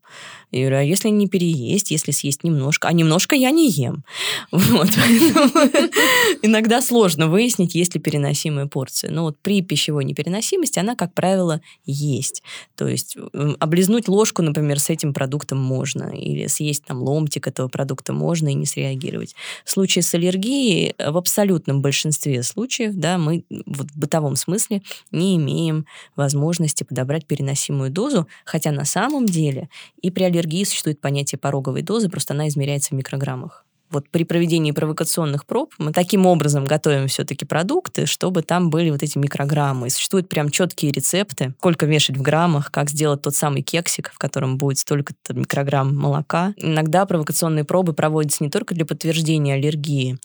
[0.54, 2.88] Я говорю, а если не переесть, если съесть немножко?
[2.88, 4.04] А немножко я не ем.
[4.52, 4.90] Вот.
[6.44, 9.12] Иногда сложно выяснить, есть ли переносимая порция.
[9.12, 12.44] Но вот при пищевой непереносимости она, как правило, есть.
[12.76, 13.18] То есть
[13.60, 16.10] облизнуть ложку, например, с этим продуктом можно.
[16.16, 19.36] Или съесть там ломтик этого продукта можно и не среагировать.
[19.66, 24.82] В случае с аллергией в абсолютном большинстве случаев да, мы вот в бытовом смысле
[25.12, 29.70] не имеем возможности подобрать переносимую дозу, хотя на самом деле
[30.02, 34.72] и при аллергии существует понятие пороговой дозы, просто она измеряется в микрограммах вот при проведении
[34.72, 39.88] провокационных проб мы таким образом готовим все-таки продукты, чтобы там были вот эти микрограммы.
[39.88, 44.18] И существуют прям четкие рецепты, сколько вешать в граммах, как сделать тот самый кексик, в
[44.18, 46.54] котором будет столько-то микрограмм молока.
[46.58, 50.18] Иногда провокационные пробы проводятся не только для подтверждения аллергии,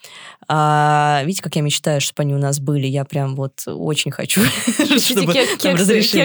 [0.49, 2.87] а видите, как я мечтаю, чтобы они у нас были.
[2.87, 4.41] Я прям вот очень хочу,
[4.99, 6.23] чтобы разрешили.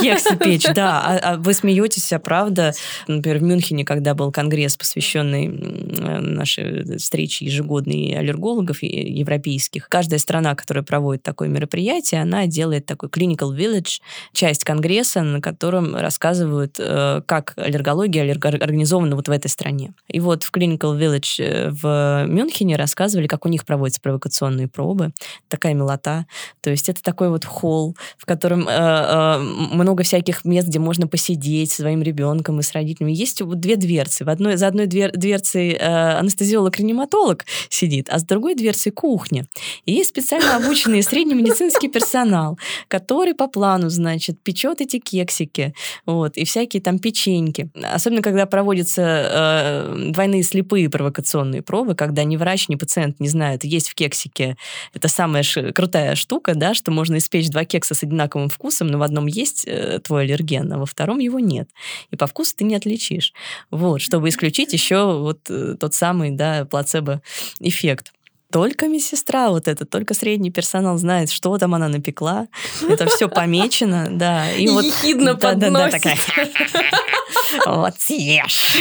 [0.00, 0.64] Кексы печь.
[0.74, 0.98] Да.
[1.08, 2.74] А, а вы смеетесь, а правда,
[3.06, 6.57] например, в Мюнхене, когда был конгресс, посвященный нашей
[6.98, 9.88] встречи ежегодные аллергологов европейских.
[9.88, 14.00] Каждая страна, которая проводит такое мероприятие, она делает такой clinical village,
[14.32, 19.92] часть конгресса, на котором рассказывают, э, как аллергология организована вот в этой стране.
[20.08, 25.12] И вот в clinical village э, в Мюнхене рассказывали, как у них проводятся провокационные пробы.
[25.48, 26.26] Такая милота.
[26.60, 31.72] То есть это такой вот холл, в котором э, много всяких мест, где можно посидеть
[31.72, 33.12] со своим ребенком и с родителями.
[33.12, 34.24] Есть две дверцы.
[34.24, 39.46] В одной, за одной двер, дверцей анестезия анестезиолог-реаниматолог сидит, а с другой дверцей кухня.
[39.84, 45.74] И есть специально обученный средний медицинский персонал, который по плану, значит, печет эти кексики,
[46.06, 47.70] вот, и всякие там печеньки.
[47.82, 53.64] Особенно, когда проводятся э, двойные слепые провокационные пробы, когда ни врач, ни пациент не знают,
[53.64, 54.56] есть в кексике
[54.94, 58.98] это самая ш- крутая штука, да, что можно испечь два кекса с одинаковым вкусом, но
[58.98, 61.68] в одном есть э, твой аллерген, а во втором его нет.
[62.10, 63.32] И по вкусу ты не отличишь.
[63.70, 68.12] Вот, чтобы исключить еще вот э, тот самый да, плацебо-эффект.
[68.50, 72.48] Только медсестра вот это, только средний персонал знает, что там она напекла.
[72.88, 74.50] Это все помечено, да.
[74.52, 75.72] И, и вот, ехидно да, подносит.
[75.72, 76.16] Да, да, такая,
[77.66, 78.76] вот съешь.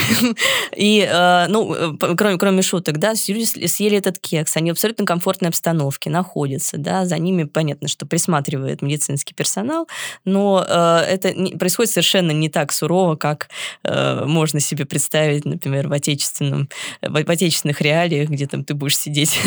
[0.75, 5.05] И, э, ну, э, кроме, кроме шуток, да, люди съели этот кекс, они в абсолютно
[5.05, 9.87] комфортной обстановке находятся, да, за ними понятно, что присматривает медицинский персонал,
[10.25, 13.49] но э, это происходит совершенно не так сурово, как
[13.83, 16.69] можно себе представить, например, в отечественном,
[17.01, 19.39] в отечественных реалиях, где там ты будешь сидеть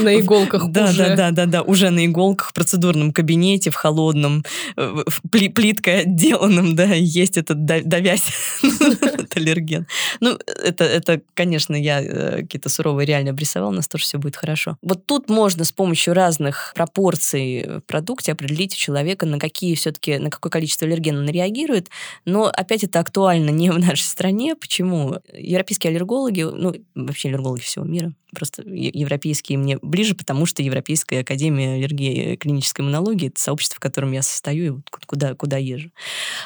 [0.00, 1.08] на иголках да, уже.
[1.08, 4.44] Да, да, да, да, уже на иголках в процедурном кабинете, в холодном,
[4.76, 8.24] э, в плиткой отделанном, да, есть этот давясь
[9.34, 9.86] аллерген.
[10.20, 14.36] Ну, это, это, конечно, я э, какие-то суровые реально обрисовал, у нас тоже все будет
[14.36, 14.76] хорошо.
[14.82, 20.18] Вот тут можно с помощью разных пропорций в продукте определить у человека, на какие все-таки,
[20.18, 21.88] на какое количество аллергена он реагирует,
[22.24, 24.54] но опять это актуально не в нашей стране.
[24.54, 25.16] Почему?
[25.32, 31.74] Европейские аллергологи, ну, вообще аллергологи всего мира, просто европейские мне ближе, потому что Европейская академия
[31.74, 35.90] аллергии и клинической иммунологии, это сообщество, в котором я состою и вот куда, куда езжу,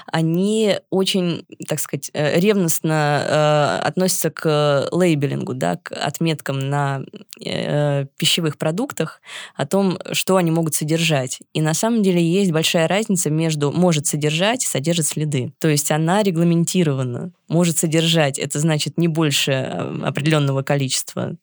[0.07, 7.03] они очень, так сказать, э, ревностно э, относятся к лейбелингу, да, к отметкам на
[7.45, 9.21] э, пищевых продуктах
[9.55, 11.41] о том, что они могут содержать.
[11.53, 15.53] И на самом деле есть большая разница между может содержать и содержит следы.
[15.59, 21.37] То есть она регламентирована, может содержать, это значит не больше э, определенного количества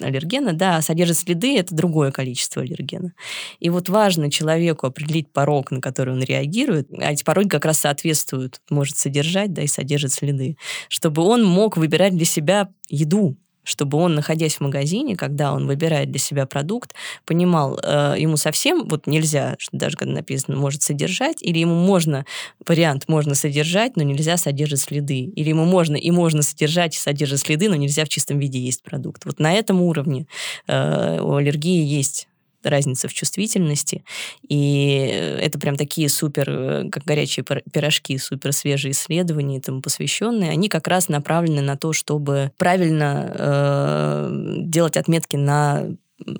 [0.00, 3.12] аллергена, да, содержит следы– это другое количество аллергена.
[3.60, 7.80] И вот важно человеку определить порог, на который он реагирует, а эти пороги как раз
[7.80, 10.56] соответствуют, может содержать, да, и содержит следы,
[10.88, 13.36] чтобы он мог выбирать для себя еду,
[13.68, 16.94] чтобы он, находясь в магазине, когда он выбирает для себя продукт,
[17.26, 22.24] понимал, э, ему совсем вот нельзя, что даже когда написано может содержать, или ему можно,
[22.66, 27.40] вариант можно содержать, но нельзя содержать следы, или ему можно и можно содержать и содержать
[27.40, 29.26] следы, но нельзя в чистом виде есть продукт.
[29.26, 30.26] Вот на этом уровне
[30.66, 32.26] э, у аллергии есть
[32.68, 34.04] разница в чувствительности.
[34.48, 34.98] И
[35.40, 40.50] это прям такие супер, э, как горячие пирожки, супер свежие исследования этому посвященные.
[40.50, 44.30] Они как раз направлены на то, чтобы правильно э,
[44.64, 45.86] делать отметки на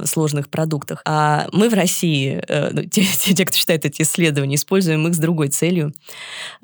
[0.04, 1.02] сложных продуктах.
[1.04, 5.18] А мы в России, э, ну, те, те, кто читает эти исследования, используем их с
[5.18, 5.92] другой целью,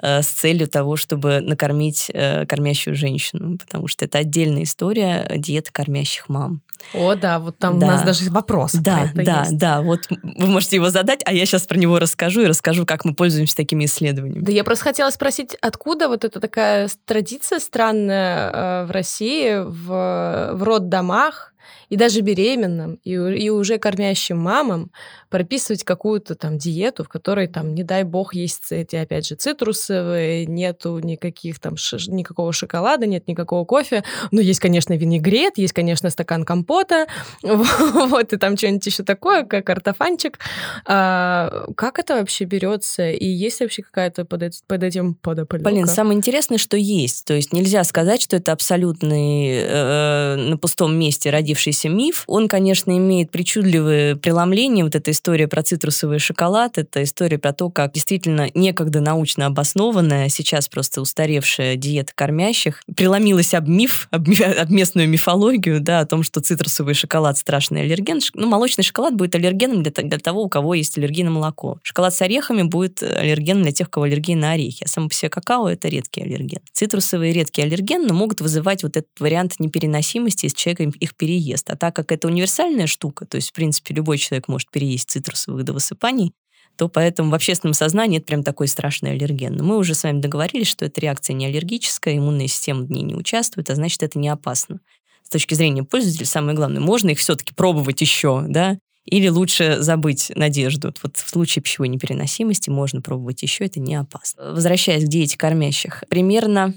[0.02, 5.70] э, с целью того, чтобы накормить э, кормящую женщину, потому что это отдельная история диеты
[5.72, 6.60] кормящих мам.
[6.92, 7.86] О, да, вот там да.
[7.86, 8.72] у нас даже вопрос.
[8.72, 9.56] Да, да, есть.
[9.56, 9.80] да.
[9.80, 13.14] Вот вы можете его задать, а я сейчас про него расскажу и расскажу, как мы
[13.14, 14.44] пользуемся такими исследованиями.
[14.44, 20.62] Да, я просто хотела спросить, откуда вот эта такая традиция странная в России в, в
[20.62, 21.54] роддомах
[21.94, 24.90] и даже беременным, и, и уже кормящим мамам
[25.30, 30.44] прописывать какую-то там диету, в которой там, не дай бог, есть эти, опять же, цитрусовые,
[30.46, 34.02] нету никаких там, ш- никакого шоколада, нет никакого кофе,
[34.32, 37.06] но есть, конечно, винегрет, есть, конечно, стакан компота,
[37.42, 40.40] вот, и там что-нибудь еще такое, как картофанчик.
[40.86, 43.08] А, как это вообще берется?
[43.08, 45.64] И есть вообще какая-то под, под этим подоплека?
[45.64, 47.24] Блин, самое интересное, что есть.
[47.24, 52.24] То есть нельзя сказать, что это абсолютный э, на пустом месте родившийся миф.
[52.26, 57.70] Он, конечно, имеет причудливые преломления вот этой история про цитрусовый шоколад, это история про то,
[57.70, 64.70] как действительно некогда научно обоснованная, сейчас просто устаревшая диета кормящих преломилась об миф, об, об
[64.70, 68.20] местную мифологию, да, о том, что цитрусовый шоколад страшный аллерген.
[68.34, 71.78] Ну, молочный шоколад будет аллергеном для, для того, у кого есть аллергия на молоко.
[71.82, 74.84] Шоколад с орехами будет аллергеном для тех, у кого аллергия на орехи.
[74.84, 76.60] А само по себе какао– это редкий аллерген.
[76.72, 81.63] Цитрусовые редкие аллергены могут вызывать вот этот вариант непереносимости, если человек их переест.
[81.66, 85.64] А так как это универсальная штука, то есть, в принципе, любой человек может переесть цитрусовых
[85.64, 86.32] до высыпаний,
[86.76, 89.56] то поэтому в общественном сознании это прям такой страшный аллерген.
[89.56, 93.02] Но мы уже с вами договорились, что эта реакция не аллергическая, иммунная система в ней
[93.02, 94.80] не участвует, а значит, это не опасно.
[95.22, 100.32] С точки зрения пользователя, самое главное, можно их все-таки пробовать еще, да, или лучше забыть
[100.34, 100.92] надежду.
[101.02, 104.52] Вот в случае пищевой непереносимости можно пробовать еще, это не опасно.
[104.52, 106.74] Возвращаясь к диете кормящих, примерно,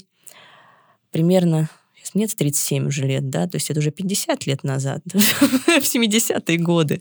[1.11, 1.69] примерно
[2.13, 6.99] мне 37 уже лет, да, то есть это уже 50 лет назад, в 70-е годы.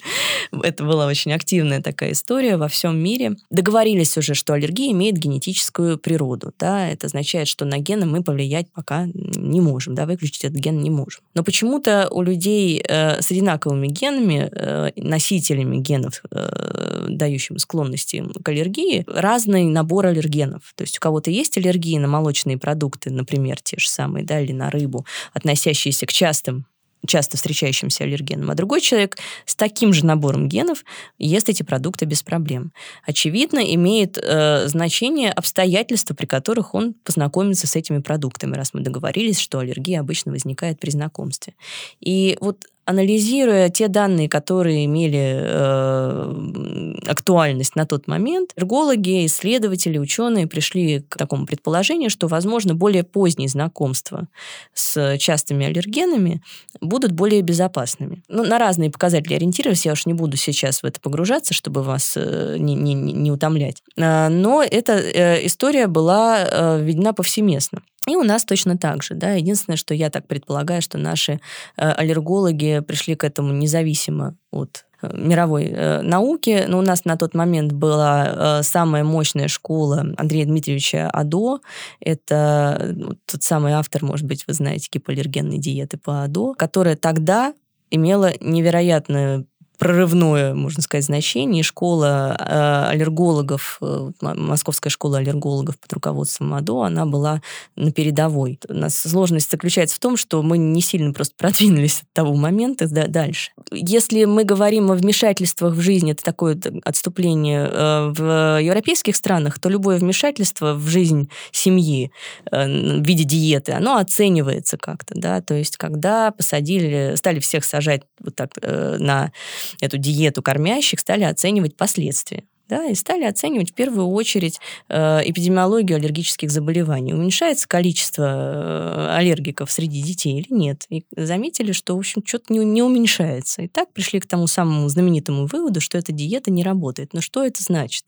[0.63, 3.37] Это была очень активная такая история во всем мире.
[3.51, 8.67] Договорились уже, что аллергия имеет генетическую природу, да, это означает, что на гены мы повлиять
[8.73, 11.23] пока не можем, да, выключить этот ген не можем.
[11.35, 18.49] Но почему-то у людей э, с одинаковыми генами, э, носителями генов, э, дающими склонности к
[18.49, 20.73] аллергии, разный набор аллергенов.
[20.77, 24.53] То есть у кого-то есть аллергии на молочные продукты, например, те же самые, да, или
[24.53, 24.96] на рыбу,
[25.35, 26.67] относящиеся к частым
[27.07, 30.85] часто встречающимся аллергенам, а другой человек с таким же набором генов
[31.19, 32.73] ест эти продукты без проблем.
[33.05, 39.39] Очевидно, имеет э, значение обстоятельства, при которых он познакомится с этими продуктами, раз мы договорились,
[39.39, 41.55] что аллергия обычно возникает при знакомстве.
[42.01, 50.47] И вот анализируя те данные, которые имели э, актуальность на тот момент, эргологи, исследователи, ученые
[50.47, 54.29] пришли к такому предположению, что, возможно, более поздние знакомства
[54.73, 56.43] с частыми аллергенами
[56.81, 58.23] будут более безопасными.
[58.29, 62.15] Ну, на разные показатели ориентировались, я уж не буду сейчас в это погружаться, чтобы вас
[62.17, 63.83] э, не, не, не утомлять.
[63.99, 67.83] А, но эта э, история была э, введена повсеместно.
[68.07, 69.33] И у нас точно так же, да.
[69.33, 71.41] Единственное, что я так предполагаю, что наши
[71.77, 76.65] э, аллергологи пришли к этому независимо от э, мировой э, науки.
[76.69, 81.59] Но у нас на тот момент была э, самая мощная школа Андрея Дмитриевича Адо.
[82.01, 87.55] Это ну, тот самый автор, может быть, вы знаете, гипоаллергенной диеты по Адо, которая тогда
[87.91, 89.47] имела невероятную
[89.79, 91.63] прорывное, можно сказать, значение.
[91.63, 97.43] школа э, аллергологов, э, Московская школа аллергологов под руководством МАДО, она была
[97.77, 98.59] на передовой.
[98.69, 102.89] У нас сложность заключается в том, что мы не сильно просто продвинулись от того момента
[102.89, 103.51] да, дальше.
[103.71, 109.69] Если мы говорим о вмешательствах в жизнь, это такое отступление э, в европейских странах, то
[109.69, 112.11] любое вмешательство в жизнь семьи
[112.51, 118.35] в виде диеты, оно оценивается как-то, да, то есть когда посадили, стали всех сажать вот
[118.35, 119.33] так на
[119.81, 122.45] эту диету кормящих, стали оценивать последствия.
[122.69, 127.15] Да, и стали оценивать в первую очередь э, эпидемиологию аллергических заболеваний.
[127.15, 130.87] Уменьшается количество э, аллергиков среди детей или нет?
[130.89, 133.63] И заметили, что, в общем, что-то не, не уменьшается.
[133.63, 137.13] И так пришли к тому самому знаменитому выводу, что эта диета не работает.
[137.13, 138.07] Но что это значит?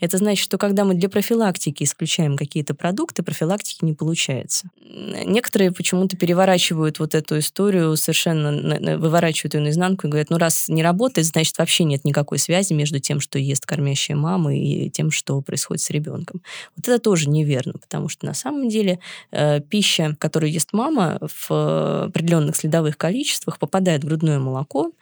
[0.00, 4.70] Это значит, что когда мы для профилактики исключаем какие-то продукты, профилактики не получается.
[4.84, 10.82] Некоторые почему-то переворачивают вот эту историю, совершенно выворачивают ее наизнанку и говорят, ну раз не
[10.82, 15.10] работает, значит вообще нет никакой связи между тем, что ест кормящий настоящей мамы и тем,
[15.10, 16.40] что происходит с ребенком.
[16.76, 18.98] Вот это тоже неверно, потому что на самом деле
[19.32, 24.92] э, пища, которую ест мама в определенных следовых количествах, попадает в грудное молоко.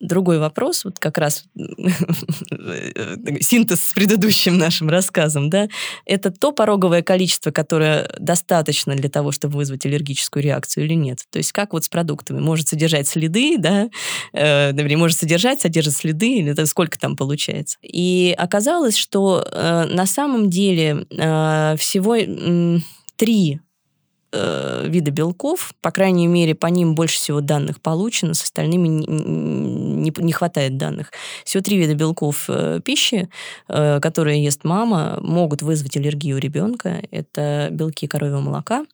[0.00, 1.44] Другой вопрос, вот как раз
[3.40, 5.68] синтез с предыдущим нашим рассказом, да,
[6.06, 11.20] это то пороговое количество, которое достаточно для того, чтобы вызвать аллергическую реакцию или нет.
[11.30, 12.40] То есть как вот с продуктами.
[12.40, 13.88] Может содержать следы, да,
[14.32, 17.78] э, может содержать, содержит следы, или сколько там получается.
[17.82, 22.78] И оказалось, что э, на самом деле э, всего э,
[23.16, 23.60] три
[24.32, 30.12] вида белков, по крайней мере, по ним больше всего данных получено, с остальными не, не,
[30.16, 31.12] не хватает данных.
[31.44, 33.28] Всего три вида белков э, пищи,
[33.68, 37.02] э, которые ест мама, могут вызвать аллергию у ребенка.
[37.10, 38.86] Это белки коровьего молока,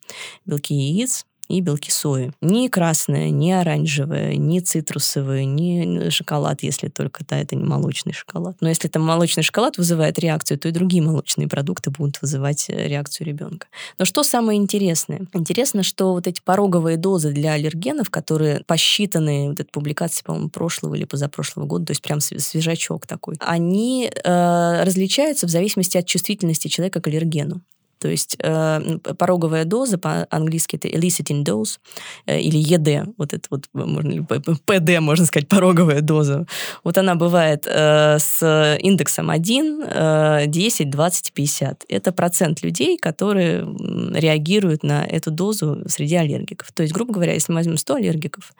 [0.45, 2.31] белки яиц, и белки сои.
[2.41, 8.55] Ни красное, ни оранжевое, ни цитрусовое, ни шоколад, если только да, это не молочный шоколад.
[8.61, 12.87] Но если там молочный шоколад вызывает реакцию, то и другие молочные продукты будут вызывать э,
[12.87, 13.67] реакцию ребенка.
[13.97, 15.21] Но что самое интересное?
[15.33, 20.95] Интересно, что вот эти пороговые дозы для аллергенов, которые посчитаны, вот эта публикация, по-моему, прошлого
[20.95, 26.67] или позапрошлого года, то есть прям свежачок такой, они э, различаются в зависимости от чувствительности
[26.67, 27.61] человека к аллергену.
[27.99, 31.79] То есть э, пороговая доза, по-английски это eliciting dose,
[32.25, 36.45] э, или ED, вот это вот, можно, ПД, можно сказать, пороговая доза.
[36.83, 41.85] Вот она бывает э, с индексом 1, э, 10, 20, 50.
[41.89, 43.67] Это процент людей, которые
[44.13, 46.71] реагируют на эту дозу среди аллергиков.
[46.71, 48.53] То есть, грубо говоря, если мы возьмем 100 аллергиков,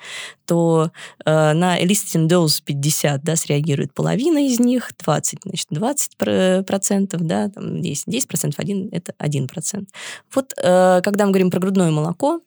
[0.46, 0.92] то
[1.26, 7.50] э, на eliciting dose 50 да, среагирует половина из них, 20, значит, 20 процентов, да,
[7.50, 9.29] там 10, 10 процентов, 1 это 1%.
[10.34, 12.42] Вот э, когда мы говорим про грудное молоко,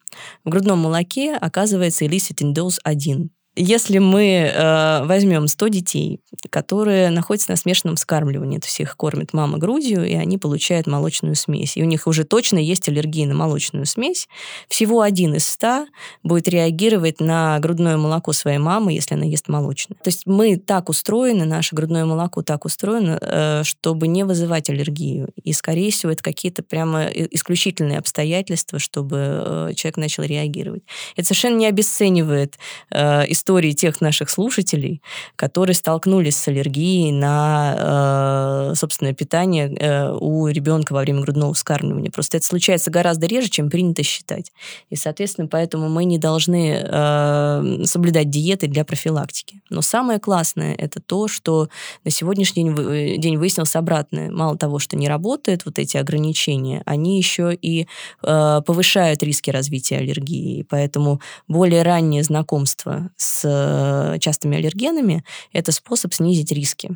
[0.44, 2.06] в грудном молоке оказывается
[2.54, 3.30] dose 1.
[3.54, 9.34] Если мы э, возьмем 100 детей, которые находятся на смешанном вскармливании, то есть их кормит
[9.34, 13.34] мама грудью, и они получают молочную смесь, и у них уже точно есть аллергия на
[13.34, 14.26] молочную смесь,
[14.68, 15.86] всего один из 100
[16.22, 19.98] будет реагировать на грудное молоко своей мамы, если она ест молочное.
[20.02, 25.28] То есть мы так устроены, наше грудное молоко так устроено, э, чтобы не вызывать аллергию.
[25.42, 30.84] И, скорее всего, это какие-то прямо исключительные обстоятельства, чтобы э, человек начал реагировать.
[31.16, 32.58] Это совершенно не обесценивает
[32.90, 35.02] э, истории тех наших слушателей,
[35.34, 42.12] которые столкнулись с аллергией на э, собственное питание э, у ребенка во время грудного вскармливания.
[42.12, 44.52] Просто это случается гораздо реже, чем принято считать.
[44.90, 49.60] И, соответственно, поэтому мы не должны э, соблюдать диеты для профилактики.
[49.70, 51.68] Но самое классное это то, что
[52.04, 54.30] на сегодняшний день, э, день выяснилось обратное.
[54.30, 57.88] Мало того, что не работают вот эти ограничения, они еще и
[58.22, 60.64] э, повышают риски развития аллергии.
[60.68, 66.90] Поэтому более раннее знакомство с с э, частыми аллергенами, это способ снизить риски.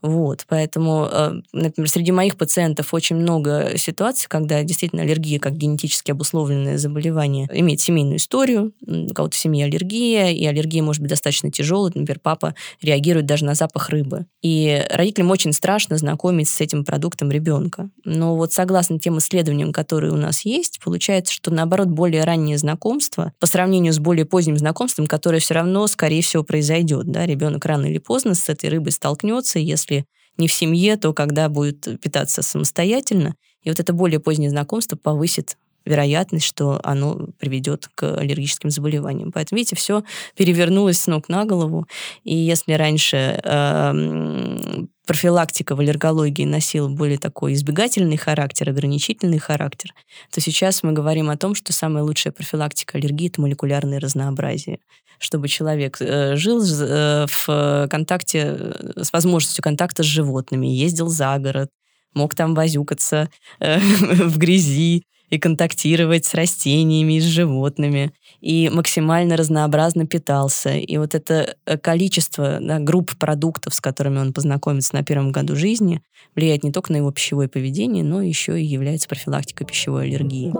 [0.00, 6.10] Вот, поэтому, э, например, среди моих пациентов очень много ситуаций, когда действительно аллергия как генетически
[6.10, 11.50] обусловленное заболевание имеет семейную историю, у кого-то в семье аллергия, и аллергия может быть достаточно
[11.50, 14.26] тяжелой, например, папа реагирует даже на запах рыбы.
[14.42, 17.90] И родителям очень страшно знакомить с этим продуктом ребенка.
[18.04, 23.32] Но вот согласно тем исследованиям, которые у нас есть, получается, что наоборот более раннее знакомство
[23.38, 27.06] по сравнению с более поздним знакомством, которое все равно, скорее всего, произойдет.
[27.06, 27.26] Да?
[27.26, 32.00] Ребенок рано или поздно с этой рыбой столкнется, если не в семье, то когда будет
[32.00, 33.34] питаться самостоятельно.
[33.62, 39.32] И вот это более позднее знакомство повысит вероятность, что оно приведет к аллергическим заболеваниям.
[39.32, 40.02] Поэтому, видите, все
[40.36, 41.86] перевернулось с ног на голову.
[42.24, 49.92] И если раньше э, профилактика в аллергологии носила более такой избегательный характер, ограничительный характер,
[50.30, 54.78] то сейчас мы говорим о том, что самая лучшая профилактика аллергии– это молекулярное разнообразие.
[55.18, 61.36] Чтобы человек э, жил э, в контакте, э, с возможностью контакта с животными, ездил за
[61.38, 61.70] город,
[62.14, 63.28] мог там возюкаться
[63.60, 68.12] в грязи, и контактировать с растениями с животными,
[68.42, 70.74] и максимально разнообразно питался.
[70.74, 75.56] И вот это э, количество да, групп продуктов, с которыми он познакомится на первом году
[75.56, 76.02] жизни,
[76.36, 80.52] влияет не только на его пищевое поведение, но еще и является профилактикой пищевой аллергии.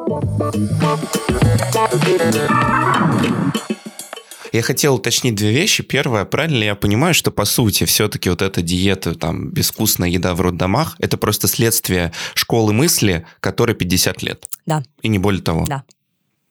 [4.52, 5.82] Я хотел уточнить две вещи.
[5.82, 10.34] Первое, правильно ли я понимаю, что по сути все-таки вот эта диета, там, безвкусная еда
[10.34, 14.46] в роддомах, это просто следствие школы мысли, которой 50 лет?
[14.66, 14.82] Да.
[15.00, 15.64] И не более того?
[15.66, 15.84] Да.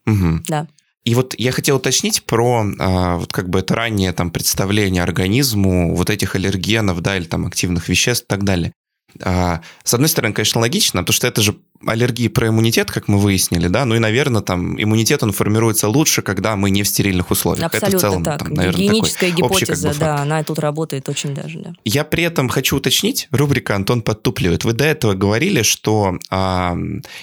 [0.07, 0.43] Угу.
[0.47, 0.67] Да.
[1.03, 5.95] И вот я хотел уточнить про а, вот как бы это раннее там представление организму
[5.95, 8.73] вот этих аллергенов, да, или там активных веществ и так далее.
[9.19, 11.55] А, с одной стороны, конечно, логично, потому что это же
[11.85, 16.21] аллергии про иммунитет, как мы выяснили, да, ну и, наверное, там иммунитет, он формируется лучше,
[16.21, 17.65] когда мы не в стерильных условиях.
[17.65, 18.39] Абсолютно это в целом, так.
[18.39, 21.73] Там, наверное, Гигиеническая такой гипотеза, общий, как бы, да, она тут работает очень даже, да.
[21.85, 24.63] Я при этом хочу уточнить, рубрика «Антон подтупливает».
[24.63, 26.77] Вы до этого говорили, что а,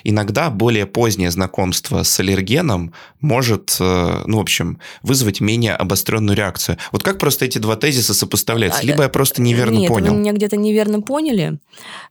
[0.05, 6.79] иногда более позднее знакомство с аллергеном может, э, ну, в общем, вызвать менее обостренную реакцию.
[6.93, 8.81] Вот как просто эти два тезиса сопоставляются?
[8.81, 10.13] А, Либо я просто неверно Нет, понял.
[10.13, 11.59] вы меня где-то неверно поняли.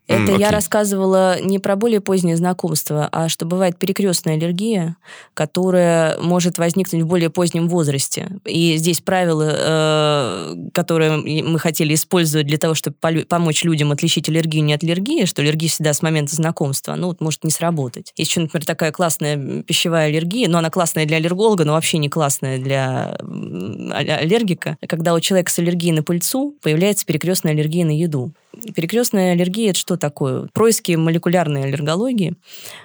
[0.07, 0.49] Это я окей.
[0.49, 4.97] рассказывала не про более позднее знакомство, а что бывает перекрестная аллергия,
[5.33, 8.29] которая может возникнуть в более позднем возрасте.
[8.45, 12.95] И здесь правила, э, которые мы хотели использовать для того, чтобы
[13.27, 17.21] помочь людям отличить аллергию не от аллергии, что аллергия всегда с момента знакомства, ну, вот
[17.21, 18.13] может не сработать.
[18.15, 22.09] Есть еще, например, такая классная пищевая аллергия, но она классная для аллерголога, но вообще не
[22.09, 27.97] классная для а- аллергика, когда у человека с аллергией на пыльцу появляется перекрестная аллергия на
[27.97, 28.33] еду.
[28.75, 30.47] Перекрестная аллергия– это что такое?
[30.53, 32.35] Происки молекулярной аллергологии.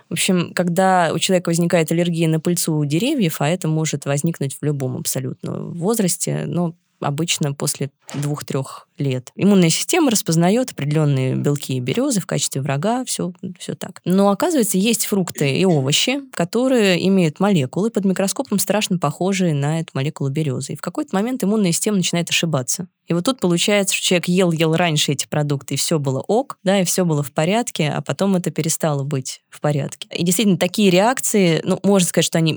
[0.09, 4.65] В общем, когда у человека возникает аллергия на пыльцу деревьев, а это может возникнуть в
[4.65, 9.31] любом абсолютно возрасте, но обычно после двух-трех лет.
[9.37, 14.01] Иммунная система распознает определенные белки березы в качестве врага, все, все так.
[14.05, 19.91] Но оказывается, есть фрукты и овощи, которые имеют молекулы под микроскопом страшно похожие на эту
[19.95, 20.75] молекулу березы.
[20.75, 22.89] И в какой-то момент иммунная система начинает ошибаться.
[23.09, 26.81] И вот тут получается, что человек ел-ел раньше эти продукты, и все было ок, да,
[26.81, 30.09] и все было в порядке, а потом это перестало быть в порядке.
[30.13, 32.57] И действительно, такие реакции, ну, можно сказать, что они,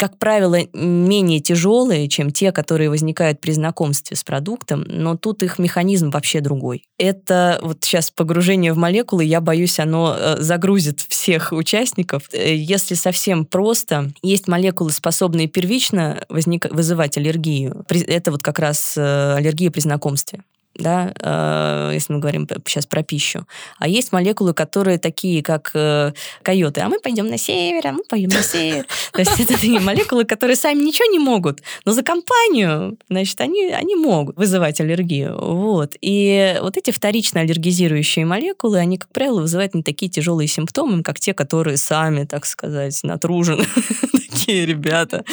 [0.00, 5.58] как правило, менее тяжелые, чем те, которые возникают при знакомстве с продуктом, но тут их
[5.58, 6.84] механизм вообще другой.
[6.96, 12.30] Это вот сейчас погружение в молекулы, я боюсь, оно э, загрузит всех участников.
[12.32, 16.72] Э, Если совсем просто, есть молекулы, способные первично возник...
[16.72, 17.84] вызывать аллергию.
[17.90, 20.40] Это вот как раз э, аллергия при знакомстве
[20.80, 23.46] да, э, если мы говорим сейчас про пищу.
[23.78, 26.12] А есть молекулы, которые такие, как э,
[26.42, 26.80] койоты.
[26.80, 28.86] А мы пойдем на север, а мы пойдем на север.
[29.12, 33.66] То есть это такие молекулы, которые сами ничего не могут, но за компанию, значит, они,
[33.70, 35.38] они могут вызывать аллергию.
[35.38, 35.94] Вот.
[36.00, 41.20] И вот эти вторично аллергизирующие молекулы, они, как правило, вызывают не такие тяжелые симптомы, как
[41.20, 43.64] те, которые сами, так сказать, натружены.
[44.30, 45.24] Такие ребята.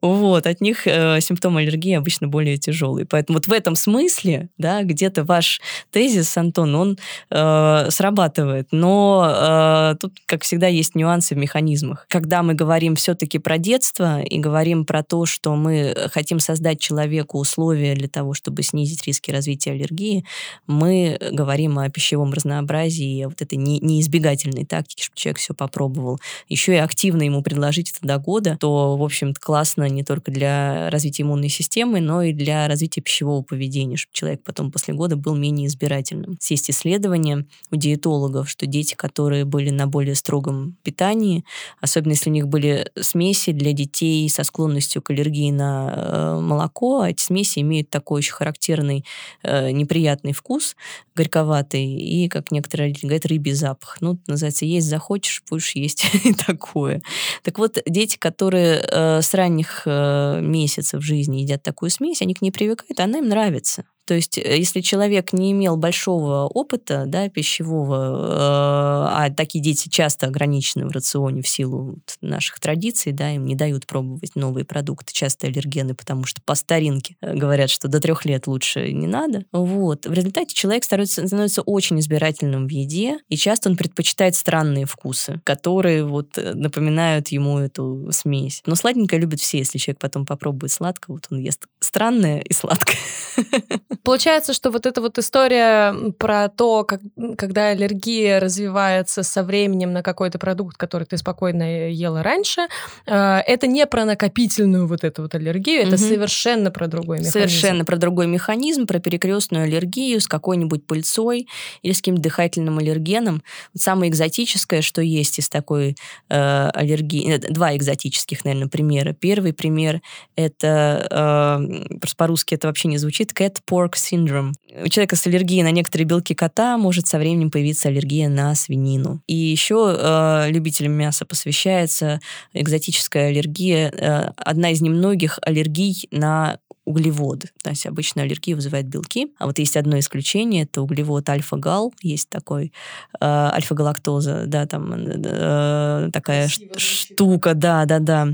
[0.00, 0.46] Вот.
[0.46, 3.06] От них э, симптомы аллергии обычно более тяжелые.
[3.06, 5.60] Поэтому вот в этом смысле, да, где-то ваш
[5.90, 6.98] тезис, Антон, он
[7.30, 8.68] э, срабатывает.
[8.70, 12.06] Но э, тут, как всегда, есть нюансы в механизмах.
[12.08, 17.38] Когда мы говорим все-таки про детство и говорим про то, что мы хотим создать человеку
[17.38, 20.24] условия для того, чтобы снизить риски развития аллергии,
[20.66, 26.20] мы говорим о пищевом разнообразии, о вот этой не, неизбегательной тактике, чтобы человек все попробовал.
[26.48, 30.90] Еще и активно ему предложить это до года, то, в общем-то, классно не только для
[30.90, 35.34] развития иммунной системы, но и для развития пищевого поведения, чтобы человек потом после года был
[35.34, 36.38] менее избирательным.
[36.48, 41.44] Есть исследования у диетологов, что дети, которые были на более строгом питании,
[41.80, 47.00] особенно если у них были смеси для детей со склонностью к аллергии на э, молоко,
[47.00, 49.04] а эти смеси имеют такой очень характерный
[49.42, 50.76] э, неприятный вкус,
[51.14, 53.98] горьковатый, и, как некоторые родители говорят, рыбий запах.
[54.00, 57.02] Ну, называется, есть захочешь, будешь есть и такое.
[57.42, 62.42] Так вот, дети, которые э, с ранних э, месяцев жизни едят такую смесь, они к
[62.42, 63.84] ней привыкают, она им нравится.
[64.06, 69.88] То есть, э, если человек не имел большого опыта да, пищевого, э, а такие дети
[69.88, 75.12] часто ограничены в рационе в силу наших традиций, да, им не дают пробовать новые продукты,
[75.12, 79.44] часто аллергены, потому что по старинке э, говорят, что до трех лет лучше не надо.
[79.52, 80.06] Вот.
[80.06, 85.40] В результате человек становится, становится очень избирательным в еде, и часто он предпочитает странные вкусы,
[85.44, 88.62] которые вот напоминают ему эту смесь.
[88.66, 92.98] Но сладенькое любят все, если человек потом попробует сладкое, вот он ест странное и сладкое.
[94.02, 97.00] Получается, что вот эта вот история про то, как,
[97.36, 102.62] когда аллергия развивается со временем на какой-то продукт, который ты спокойно ела раньше,
[103.06, 105.98] э, это не про накопительную вот эту вот аллергию, это Мгм.
[105.98, 107.32] совершенно про другой механизм.
[107.32, 111.48] Совершенно про другой механизм, про перекрестную аллергию с какой-нибудь пыльцой
[111.82, 113.42] или с каким-то дыхательным аллергеном.
[113.72, 115.96] Вот самое экзотическое, что есть из такой
[116.30, 119.12] э, аллергии, э, два экзотических, наверное, примера.
[119.12, 120.00] Первый пример
[120.36, 124.52] это, э, просто по-русски это вообще не звучит, cat pork pork syndrome.
[124.82, 129.22] У человека с аллергией на некоторые белки кота может со временем появиться аллергия на свинину.
[129.26, 132.20] И еще э, любителям мяса посвящается
[132.52, 137.48] экзотическая аллергия, э, одна из немногих аллергий на углеводы.
[137.62, 139.32] То есть обычно аллергия вызывает белки.
[139.38, 142.72] А вот есть одно исключение, это углевод альфа-гал, есть такой
[143.20, 148.28] э, альфа-галактоза, да, там э, такая Красиво штука, да, да, да.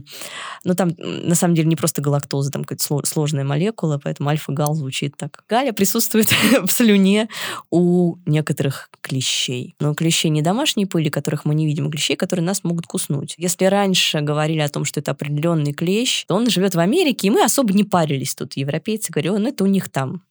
[0.64, 5.16] Но там на самом деле не просто галактоза, там какая-то сложная молекула, поэтому альфа-гал звучит
[5.16, 5.44] так.
[5.48, 6.28] Галя присутствует
[6.62, 7.28] в слюне
[7.70, 9.74] у некоторых клещей.
[9.80, 13.34] Но клещей не домашние пыли, которых мы не видим, а клещей, которые нас могут куснуть.
[13.38, 17.30] Если раньше говорили о том, что это определенный клещ, то он живет в Америке, и
[17.30, 20.22] мы особо не парились тут европейцы, говорю, ну это у них там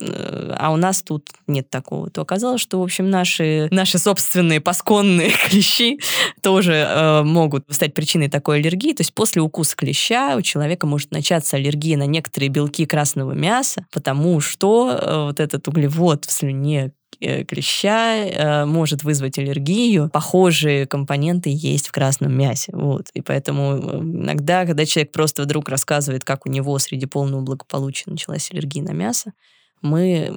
[0.00, 4.60] э, а у нас тут нет такого, то оказалось, что, в общем, наши, наши собственные
[4.60, 5.98] пасконные клещи
[6.40, 8.92] тоже э, могут стать причиной такой аллергии.
[8.92, 13.86] То есть после укуса клеща у человека может начаться аллергия на некоторые белки красного мяса,
[13.92, 20.08] потому что э, вот этот углевод в слюне клеща э, может вызвать аллергию.
[20.10, 22.72] Похожие компоненты есть в красном мясе.
[22.72, 23.08] Вот.
[23.14, 28.10] И поэтому э, иногда, когда человек просто вдруг рассказывает, как у него среди полного благополучия
[28.10, 29.32] началась аллергия на мясо,
[29.80, 30.32] мы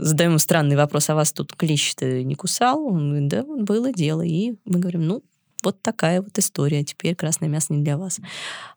[0.00, 2.84] задаем странный вопрос, а вас тут клещ-то не кусал?
[2.86, 4.22] Он говорит, да, было дело.
[4.22, 5.22] И мы говорим, ну,
[5.62, 6.82] вот такая вот история.
[6.82, 8.18] Теперь красное мясо не для вас.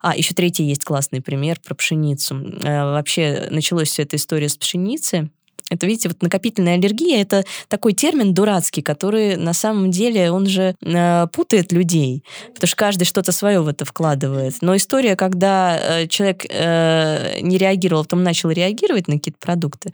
[0.00, 2.36] А, еще третий есть классный пример про пшеницу.
[2.62, 5.30] Вообще началась вся эта история с пшеницы
[5.70, 10.74] это, видите, вот накопительная аллергия– это такой термин дурацкий, который на самом деле, он же
[10.80, 12.22] э, путает людей,
[12.54, 14.56] потому что каждый что-то свое в это вкладывает.
[14.60, 19.92] Но история, когда э, человек э, не реагировал, а потом начал реагировать на какие-то продукты,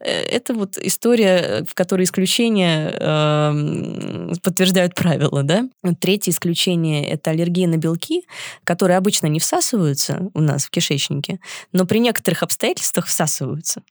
[0.00, 5.68] э, это вот история, в которой исключения э, подтверждают правила, да?
[6.00, 8.24] Третье исключение– это аллергия на белки,
[8.64, 11.38] которые обычно не всасываются у нас в кишечнике,
[11.72, 13.82] но при некоторых обстоятельствах всасываются.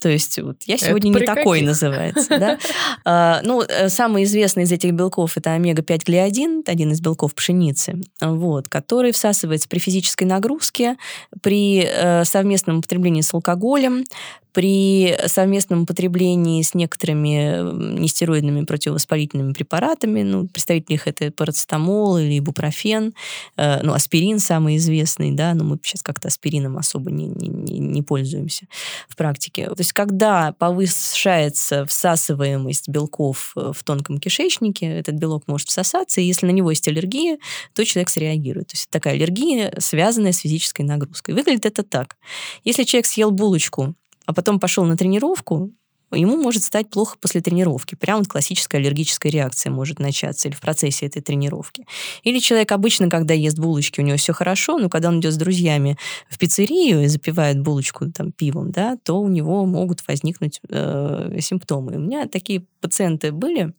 [0.00, 1.68] То есть вот я сегодня не такой каких?
[1.68, 2.38] называется.
[2.38, 2.58] Да?
[3.04, 8.00] А, ну, э, самый известный из этих белков это омега-5 глиадин, один из белков пшеницы,
[8.20, 10.96] вот, который всасывается при физической нагрузке,
[11.42, 14.04] при э, совместном употреблении с алкоголем,
[14.52, 23.14] при совместном употреблении с некоторыми нестероидными противовоспалительными препаратами, ну, представители их это парацетамол или ибупрофен,
[23.56, 28.02] э, ну, аспирин самый известный, да, но мы сейчас как-то аспирином особо не, не, не
[28.02, 28.66] пользуемся
[29.08, 29.66] в практике.
[29.66, 36.24] То есть когда повышается всасываемость белков э, в тонком кишечнике, этот белок может всосаться, и
[36.24, 37.38] если на него есть аллергия,
[37.74, 38.68] то человек среагирует.
[38.68, 41.34] То есть такая аллергия, связанная с физической нагрузкой.
[41.34, 42.16] Выглядит это так.
[42.64, 43.94] Если человек съел булочку
[44.26, 45.72] а потом пошел на тренировку,
[46.16, 47.94] ему может стать плохо после тренировки.
[47.94, 51.86] Прям вот классическая аллергическая реакция может начаться или в процессе этой тренировки.
[52.22, 55.36] Или человек обычно, когда ест булочки, у него все хорошо, но когда он идет с
[55.36, 55.96] друзьями
[56.28, 61.96] в пиццерию и запивает булочку там пивом, да, то у него могут возникнуть э, симптомы.
[61.96, 63.74] У меня такие пациенты были.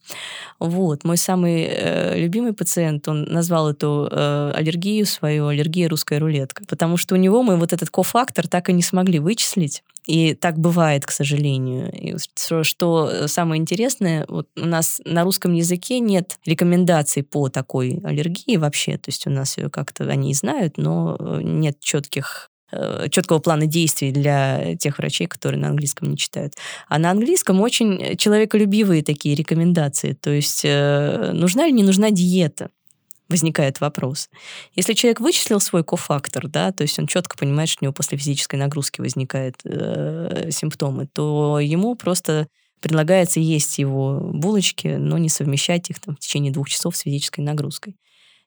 [0.59, 1.03] Вот.
[1.03, 6.97] Мой самый э, любимый пациент, он назвал эту э, аллергию свою аллергия русская рулетка, потому
[6.97, 9.83] что у него мы вот этот кофактор так и не смогли вычислить.
[10.07, 11.91] И так бывает, к сожалению.
[11.91, 17.99] И что, что самое интересное, вот у нас на русском языке нет рекомендаций по такой
[18.03, 18.97] аллергии вообще.
[18.97, 23.67] То есть у нас ее как-то они знают, но э, нет четких э, четкого плана
[23.67, 26.55] действий для тех врачей, которые на английском не читают.
[26.87, 30.13] А на английском очень человеколюбивые такие рекомендации.
[30.13, 32.69] То есть э, нужна или не нужна диета
[33.31, 34.29] возникает вопрос.
[34.75, 38.17] Если человек вычислил свой кофактор, да, то есть он четко понимает, что у него после
[38.17, 42.47] физической нагрузки возникают э, симптомы, то ему просто
[42.81, 47.39] предлагается есть его булочки, но не совмещать их там, в течение двух часов с физической
[47.41, 47.95] нагрузкой.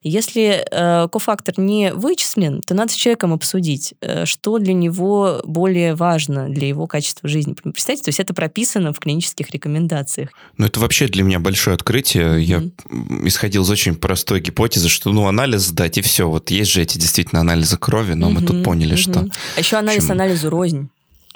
[0.07, 5.95] Если э, кофактор не вычислен, то надо с человеком обсудить, э, что для него более
[5.95, 7.55] важно для его качества жизни.
[7.55, 10.29] Представьте, то есть это прописано в клинических рекомендациях.
[10.59, 12.39] Ну, это вообще для меня большое открытие.
[12.39, 13.23] Mm-hmm.
[13.23, 16.29] Я исходил из очень простой гипотезы, что, ну, анализ сдать, и все.
[16.29, 18.33] Вот есть же эти действительно анализы крови, но mm-hmm.
[18.33, 18.97] мы тут поняли, mm-hmm.
[18.97, 19.29] что...
[19.57, 20.13] А еще анализ общем...
[20.13, 20.91] анализу рознь.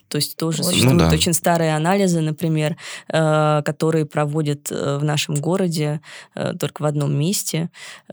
[0.09, 1.11] То есть тоже ну, существуют да.
[1.11, 2.77] очень старые анализы, например,
[3.09, 6.01] э, которые проводят э, в нашем городе
[6.35, 7.71] э, только в одном месте,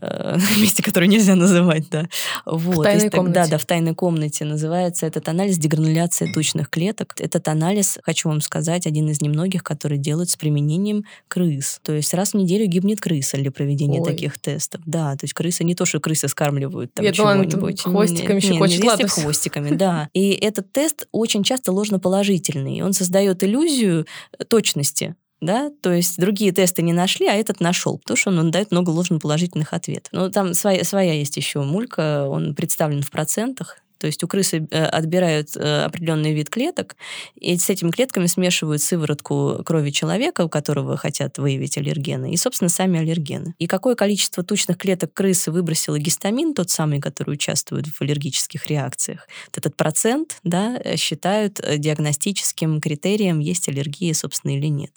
[0.60, 2.08] месте, которое нельзя называть, да.
[2.44, 2.78] Вот.
[2.78, 3.34] В тайной комнате.
[3.34, 7.14] Да, да, в тайной комнате называется этот анализ дегрануляции тучных клеток.
[7.18, 11.80] Этот анализ, хочу вам сказать, один из немногих, который делают с применением крыс.
[11.82, 14.06] То есть раз в неделю гибнет крыса для проведения Ой.
[14.06, 14.80] таких тестов.
[14.86, 17.82] Да, то есть крысы не то, что крысы скармливают там чего-нибудь.
[17.82, 18.82] хвостиками щекочет.
[18.82, 20.08] Нет, нет, хвостиками, да.
[20.12, 22.82] И этот тест очень часто ложно ложноположительный.
[22.82, 24.06] Он создает иллюзию
[24.38, 28.38] э, точности да, то есть другие тесты не нашли, а этот нашел, потому что он,
[28.38, 30.10] он дает много ложноположительных ответов.
[30.12, 34.66] Но там своя, своя есть еще мулька, он представлен в процентах, То есть у крысы
[34.70, 36.96] э, отбирают э, определенный вид клеток,
[37.34, 42.68] и с этими клетками смешивают сыворотку крови человека, у которого хотят выявить аллергены, и, собственно,
[42.68, 43.54] сами аллергены.
[43.58, 49.28] И какое количество тучных клеток крысы выбросило гистамин, тот самый, который участвует в аллергических реакциях,
[49.54, 54.90] этот процент да, считают диагностическим критерием, есть аллергия, собственно, или нет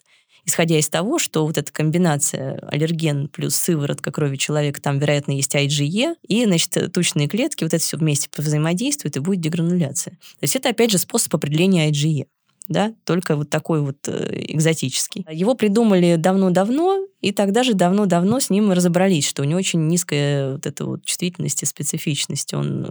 [0.44, 5.54] исходя из того, что вот эта комбинация аллерген плюс сыворотка крови человека, там, вероятно, есть
[5.54, 10.12] IgE, и, значит, тучные клетки, вот это все вместе взаимодействует, и будет дегрануляция.
[10.12, 12.26] То есть это, опять же, способ определения IgE
[12.70, 15.26] да, только вот такой вот э, экзотический.
[15.28, 20.52] Его придумали давно-давно, и тогда же давно-давно с ним разобрались, что у него очень низкая
[20.52, 22.54] вот эта вот чувствительность и специфичность.
[22.54, 22.86] Он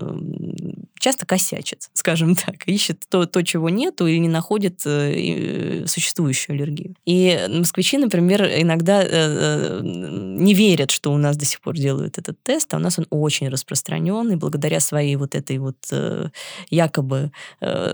[1.00, 6.96] часто косячит, скажем так, ищет то, то чего нету или не находит э, существующую аллергию.
[7.06, 12.42] И москвичи, например, иногда э, не верят, что у нас до сих пор делают этот
[12.44, 15.78] тест, а у нас он очень распространен, и благодаря своей вот этой вот
[16.70, 17.32] якобы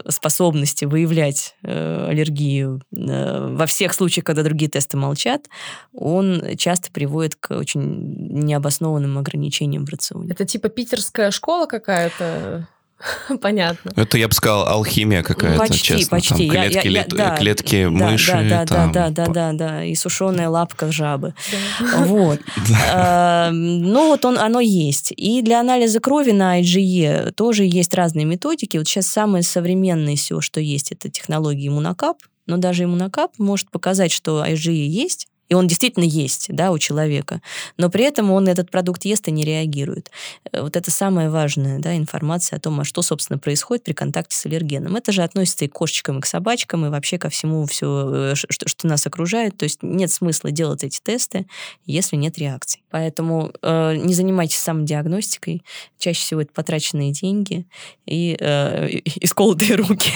[0.09, 5.47] способности выявлять Э, аллергию э, во всех случаях, когда другие тесты молчат,
[5.93, 10.31] он часто приводит к очень необоснованным ограничениям в рационе.
[10.31, 12.67] Это типа питерская школа какая-то?
[13.41, 13.91] Понятно.
[13.95, 16.17] Это, я бы сказал, алхимия какая-то, почти, честно.
[16.17, 18.31] Почти, Там клетки, я, я, да, клетки да, мыши.
[18.31, 18.91] Да, да, там...
[18.91, 21.33] да, да, да, да, и сушеная лапка жабы.
[22.05, 22.39] Вот.
[23.51, 25.13] Ну, вот он, оно есть.
[25.15, 28.77] И для анализа крови на IgE тоже есть разные методики.
[28.77, 32.17] Вот сейчас самые современные все, что есть, это технологии иммунокап.
[32.47, 37.41] Но даже иммунокап может показать, что IgE есть, и он действительно есть да, у человека,
[37.77, 40.11] но при этом он этот продукт ест и не реагирует.
[40.51, 44.35] Э, вот это самая важная да, информация о том, а что, собственно, происходит при контакте
[44.35, 44.95] с аллергеном.
[44.95, 48.35] Это же относится и к кошечкам, и к собачкам, и вообще ко всему, все, э,
[48.35, 49.57] что, что нас окружает.
[49.57, 51.45] То есть нет смысла делать эти тесты,
[51.85, 52.83] если нет реакций.
[52.89, 55.63] Поэтому э, не занимайтесь самодиагностикой.
[55.99, 57.65] Чаще всего это потраченные деньги
[58.05, 58.87] и э,
[59.21, 60.11] исколотые руки.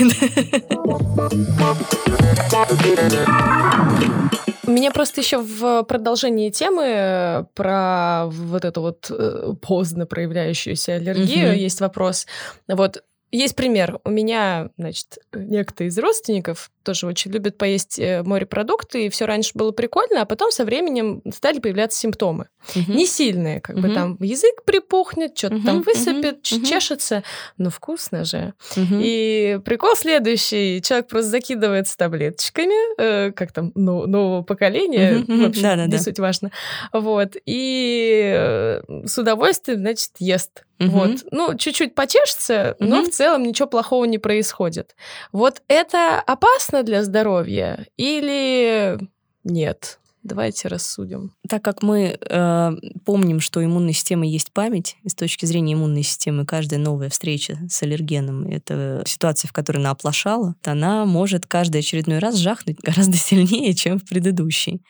[4.70, 11.50] Меня просто еще в продолжении темы э, про вот эту вот э, поздно проявляющуюся аллергию
[11.50, 11.58] угу.
[11.58, 12.26] есть вопрос.
[12.68, 14.00] Вот есть пример.
[14.04, 19.52] У меня, значит, некто из родственников тоже очень любит поесть э, морепродукты, и все раньше
[19.54, 22.48] было прикольно, а потом со временем стали появляться симптомы.
[22.76, 22.92] Угу.
[22.92, 23.88] Не сильные, как угу.
[23.88, 25.66] бы там язык припухнет, что-то угу.
[25.66, 26.66] там высыпет, угу.
[26.66, 27.24] чешется,
[27.58, 28.54] но вкусно же.
[28.76, 29.00] Угу.
[29.00, 30.82] И прикол следующий.
[30.82, 35.44] Человек просто закидывается таблеточками, э, как там, ну, нового поколения, угу.
[35.44, 36.00] в общем, да, да, не да.
[36.00, 36.52] суть важно.
[36.94, 37.36] Вот.
[37.46, 40.64] И э, с удовольствием, значит, ест.
[40.80, 40.90] Угу.
[40.90, 41.12] Вот.
[41.32, 42.90] Ну, чуть-чуть почешется, угу.
[42.90, 44.96] но в целом ничего плохого не происходит.
[45.32, 49.00] Вот это опасно для здоровья или
[49.44, 50.00] нет?
[50.22, 51.32] Давайте рассудим.
[51.48, 52.72] Так как мы э,
[53.06, 57.82] помним, что иммунная система есть память, с точки зрения иммунной системы каждая новая встреча с
[57.84, 63.16] аллергеном— это ситуация, в которой она оплошала, то она может каждый очередной раз жахнуть гораздо
[63.18, 64.82] сильнее, чем в предыдущий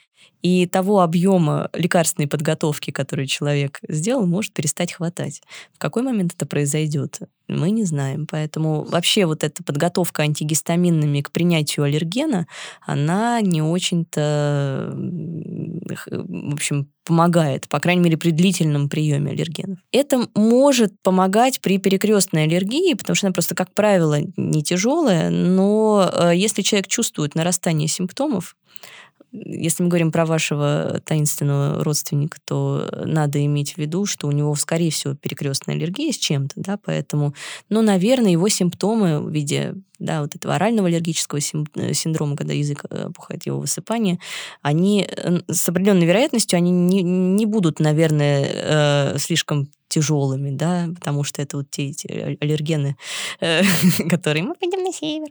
[0.42, 5.42] и того объема лекарственной подготовки, который человек сделал, может перестать хватать.
[5.74, 8.26] В какой момент это произойдет, мы не знаем.
[8.30, 12.48] Поэтому вообще вот эта подготовка антигистаминными к принятию аллергена,
[12.86, 19.80] она не очень-то, в общем, помогает, по крайней мере, при длительном приеме аллергенов.
[19.92, 26.10] Это может помогать при перекрестной аллергии, потому что она просто, как правило, не тяжелая, но
[26.14, 28.56] э, если человек чувствует нарастание симптомов,
[29.32, 34.54] если мы говорим про вашего таинственного родственника, то надо иметь в виду, что у него,
[34.56, 37.34] скорее всего, перекрестная аллергия с чем-то, да, поэтому,
[37.70, 42.86] ну, наверное, его симптомы в виде да, вот этого орального аллергического э, синдрома, когда язык
[42.90, 44.20] э, опухает, его высыпание,
[44.62, 45.08] они
[45.48, 51.58] с определенной вероятностью они не, не будут, наверное, э, слишком тяжелыми, да, потому что это
[51.58, 52.96] вот те эти аллергены,
[53.42, 53.64] э,
[54.10, 55.30] которые мы пойдем на север.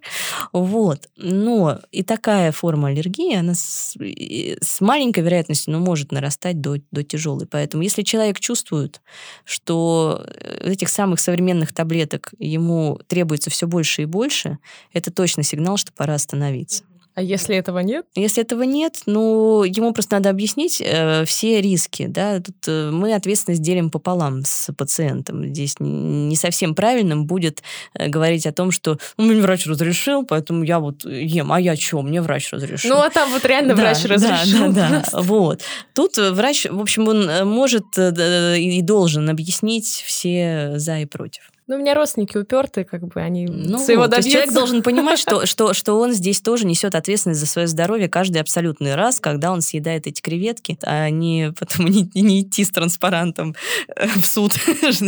[0.52, 1.08] Вот.
[1.16, 7.02] Но и такая форма аллергии, она с, с маленькой вероятностью, но может нарастать до, до
[7.02, 7.46] тяжелой.
[7.46, 9.00] Поэтому если человек чувствует,
[9.44, 10.26] что
[10.60, 14.58] этих самых современных таблеток ему требуется все больше и больше,
[14.92, 16.84] это точно сигнал, что пора остановиться.
[17.18, 18.06] А если этого нет?
[18.14, 22.38] Если этого нет, ну, ему просто надо объяснить э, все риски, да.
[22.38, 25.44] Тут э, мы ответственность делим пополам с пациентом.
[25.46, 27.64] Здесь не совсем правильным будет
[27.94, 31.74] э, говорить о том, что ну, мне врач разрешил, поэтому я вот ем, а я
[31.74, 32.94] что, мне врач разрешил.
[32.94, 34.72] Ну, а там вот реально да, врач разрешил.
[34.72, 35.20] Да, да, да.
[35.20, 35.62] Вот.
[35.94, 41.50] Тут врач, в общем, он э, может э, и должен объяснить все за и против.
[41.68, 44.54] Ну, у меня родственники упертые, как бы они Ну, своего вот, есть человек добьются.
[44.54, 48.94] должен понимать, что, что, что он здесь тоже несет ответственность за свое здоровье каждый абсолютный
[48.94, 53.54] раз, когда он съедает эти креветки, а не потом не, не идти с транспарантом
[53.94, 54.52] э, в суд.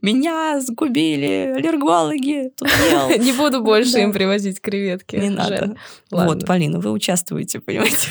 [0.00, 2.50] Меня сгубили аллергологи.
[2.56, 3.10] тут ел».
[3.20, 5.16] Не буду больше им привозить креветки.
[5.16, 5.76] Не надо.
[6.10, 8.08] Вот, Полина, вы участвуете, понимаете?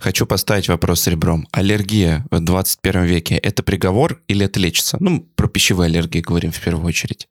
[0.00, 1.46] Хочу поставить вопрос ребром.
[1.52, 4.96] Аллергия в 21 веке– это приговор или это лечится?
[4.98, 7.28] Ну, про пищевые аллергии говорим в первую очередь.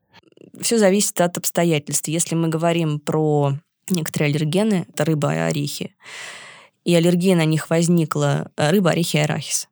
[0.62, 2.08] Все зависит от обстоятельств.
[2.08, 3.56] Если мы говорим про
[3.90, 5.96] некоторые аллергены, это рыба и орехи,
[6.86, 9.68] и аллергия на них возникла, э, рыба, орехи и арахис,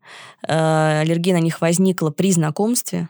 [0.48, 3.10] э, аллергия на них возникла при знакомстве,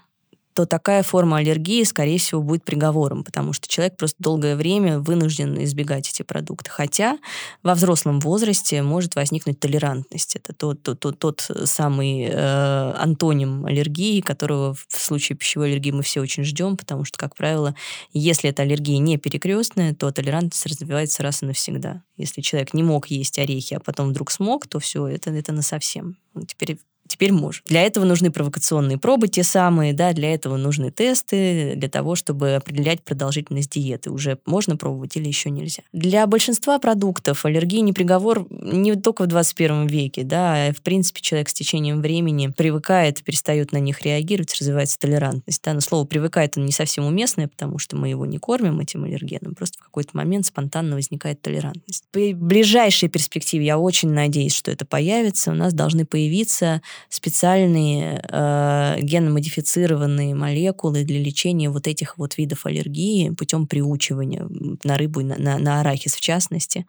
[0.58, 5.64] то такая форма аллергии, скорее всего, будет приговором, потому что человек просто долгое время вынужден
[5.64, 6.72] избегать эти продукты.
[6.72, 7.20] Хотя
[7.62, 10.36] во взрослом возрасте может возникнуть толерантность.
[10.36, 16.02] Это тот, тот, тот, тот самый э, антоним аллергии, которого в случае пищевой аллергии мы
[16.02, 17.76] все очень ждем, потому что, как правило,
[18.12, 22.02] если эта аллергия не перекрестная, то толерантность развивается раз и навсегда.
[22.16, 25.62] Если человек не мог есть орехи, а потом вдруг смог, то все, это, это на
[25.62, 26.18] совсем.
[26.48, 27.64] Теперь теперь может.
[27.66, 32.56] Для этого нужны провокационные пробы, те самые, да, для этого нужны тесты, для того, чтобы
[32.56, 34.12] определять продолжительность диеты.
[34.12, 35.84] Уже можно пробовать или еще нельзя.
[35.94, 41.22] Для большинства продуктов аллергия не приговор не только в 21 веке, да, а в принципе
[41.22, 45.62] человек с течением времени привыкает, перестает на них реагировать, развивается толерантность.
[45.64, 49.04] Да, но слово «привыкает» он не совсем уместное, потому что мы его не кормим этим
[49.04, 52.04] аллергеном, просто в какой-то момент спонтанно возникает толерантность.
[52.14, 55.52] В ближайшей перспективе я очень надеюсь, что это появится.
[55.52, 63.30] У нас должны появиться специальные э, генно-модифицированные молекулы для лечения вот этих вот видов аллергии
[63.30, 64.48] путем приучивания
[64.84, 66.86] на рыбу на, на, на арахис в частности.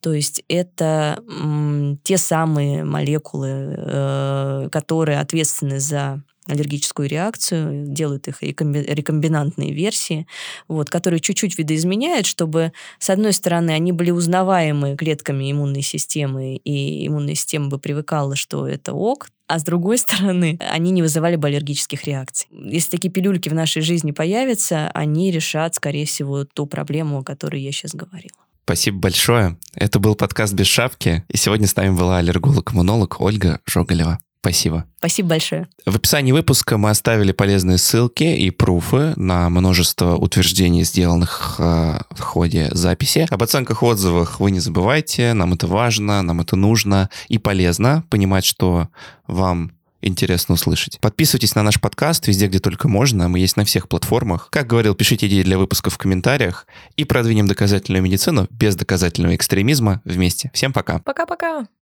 [0.00, 8.42] То есть это м, те самые молекулы, э, которые ответственны за аллергическую реакцию, делают их
[8.42, 10.26] рекомби- рекомбинантные версии,
[10.68, 17.06] вот, которые чуть-чуть видоизменяют, чтобы, с одной стороны, они были узнаваемы клетками иммунной системы, и
[17.06, 21.48] иммунная система бы привыкала, что это ок, а с другой стороны, они не вызывали бы
[21.48, 22.48] аллергических реакций.
[22.50, 27.60] Если такие пилюльки в нашей жизни появятся, они решат, скорее всего, ту проблему, о которой
[27.60, 28.36] я сейчас говорила.
[28.64, 29.58] Спасибо большое.
[29.74, 34.18] Это был подкаст «Без шапки», и сегодня с нами была аллерголог-иммунолог Ольга Жоголева.
[34.42, 34.86] Спасибо.
[34.98, 35.68] Спасибо большое.
[35.86, 42.20] В описании выпуска мы оставили полезные ссылки и пруфы на множество утверждений, сделанных э, в
[42.20, 43.28] ходе записи.
[43.30, 48.44] Об оценках отзывах вы не забывайте, нам это важно, нам это нужно и полезно понимать,
[48.44, 48.88] что
[49.28, 49.70] вам
[50.00, 50.98] интересно услышать.
[50.98, 53.28] Подписывайтесь на наш подкаст везде, где только можно.
[53.28, 54.48] Мы есть на всех платформах.
[54.50, 56.66] Как говорил, пишите идеи для выпусков в комментариях
[56.96, 60.50] и продвинем доказательную медицину без доказательного экстремизма вместе.
[60.52, 60.98] Всем пока.
[60.98, 61.68] Пока-пока.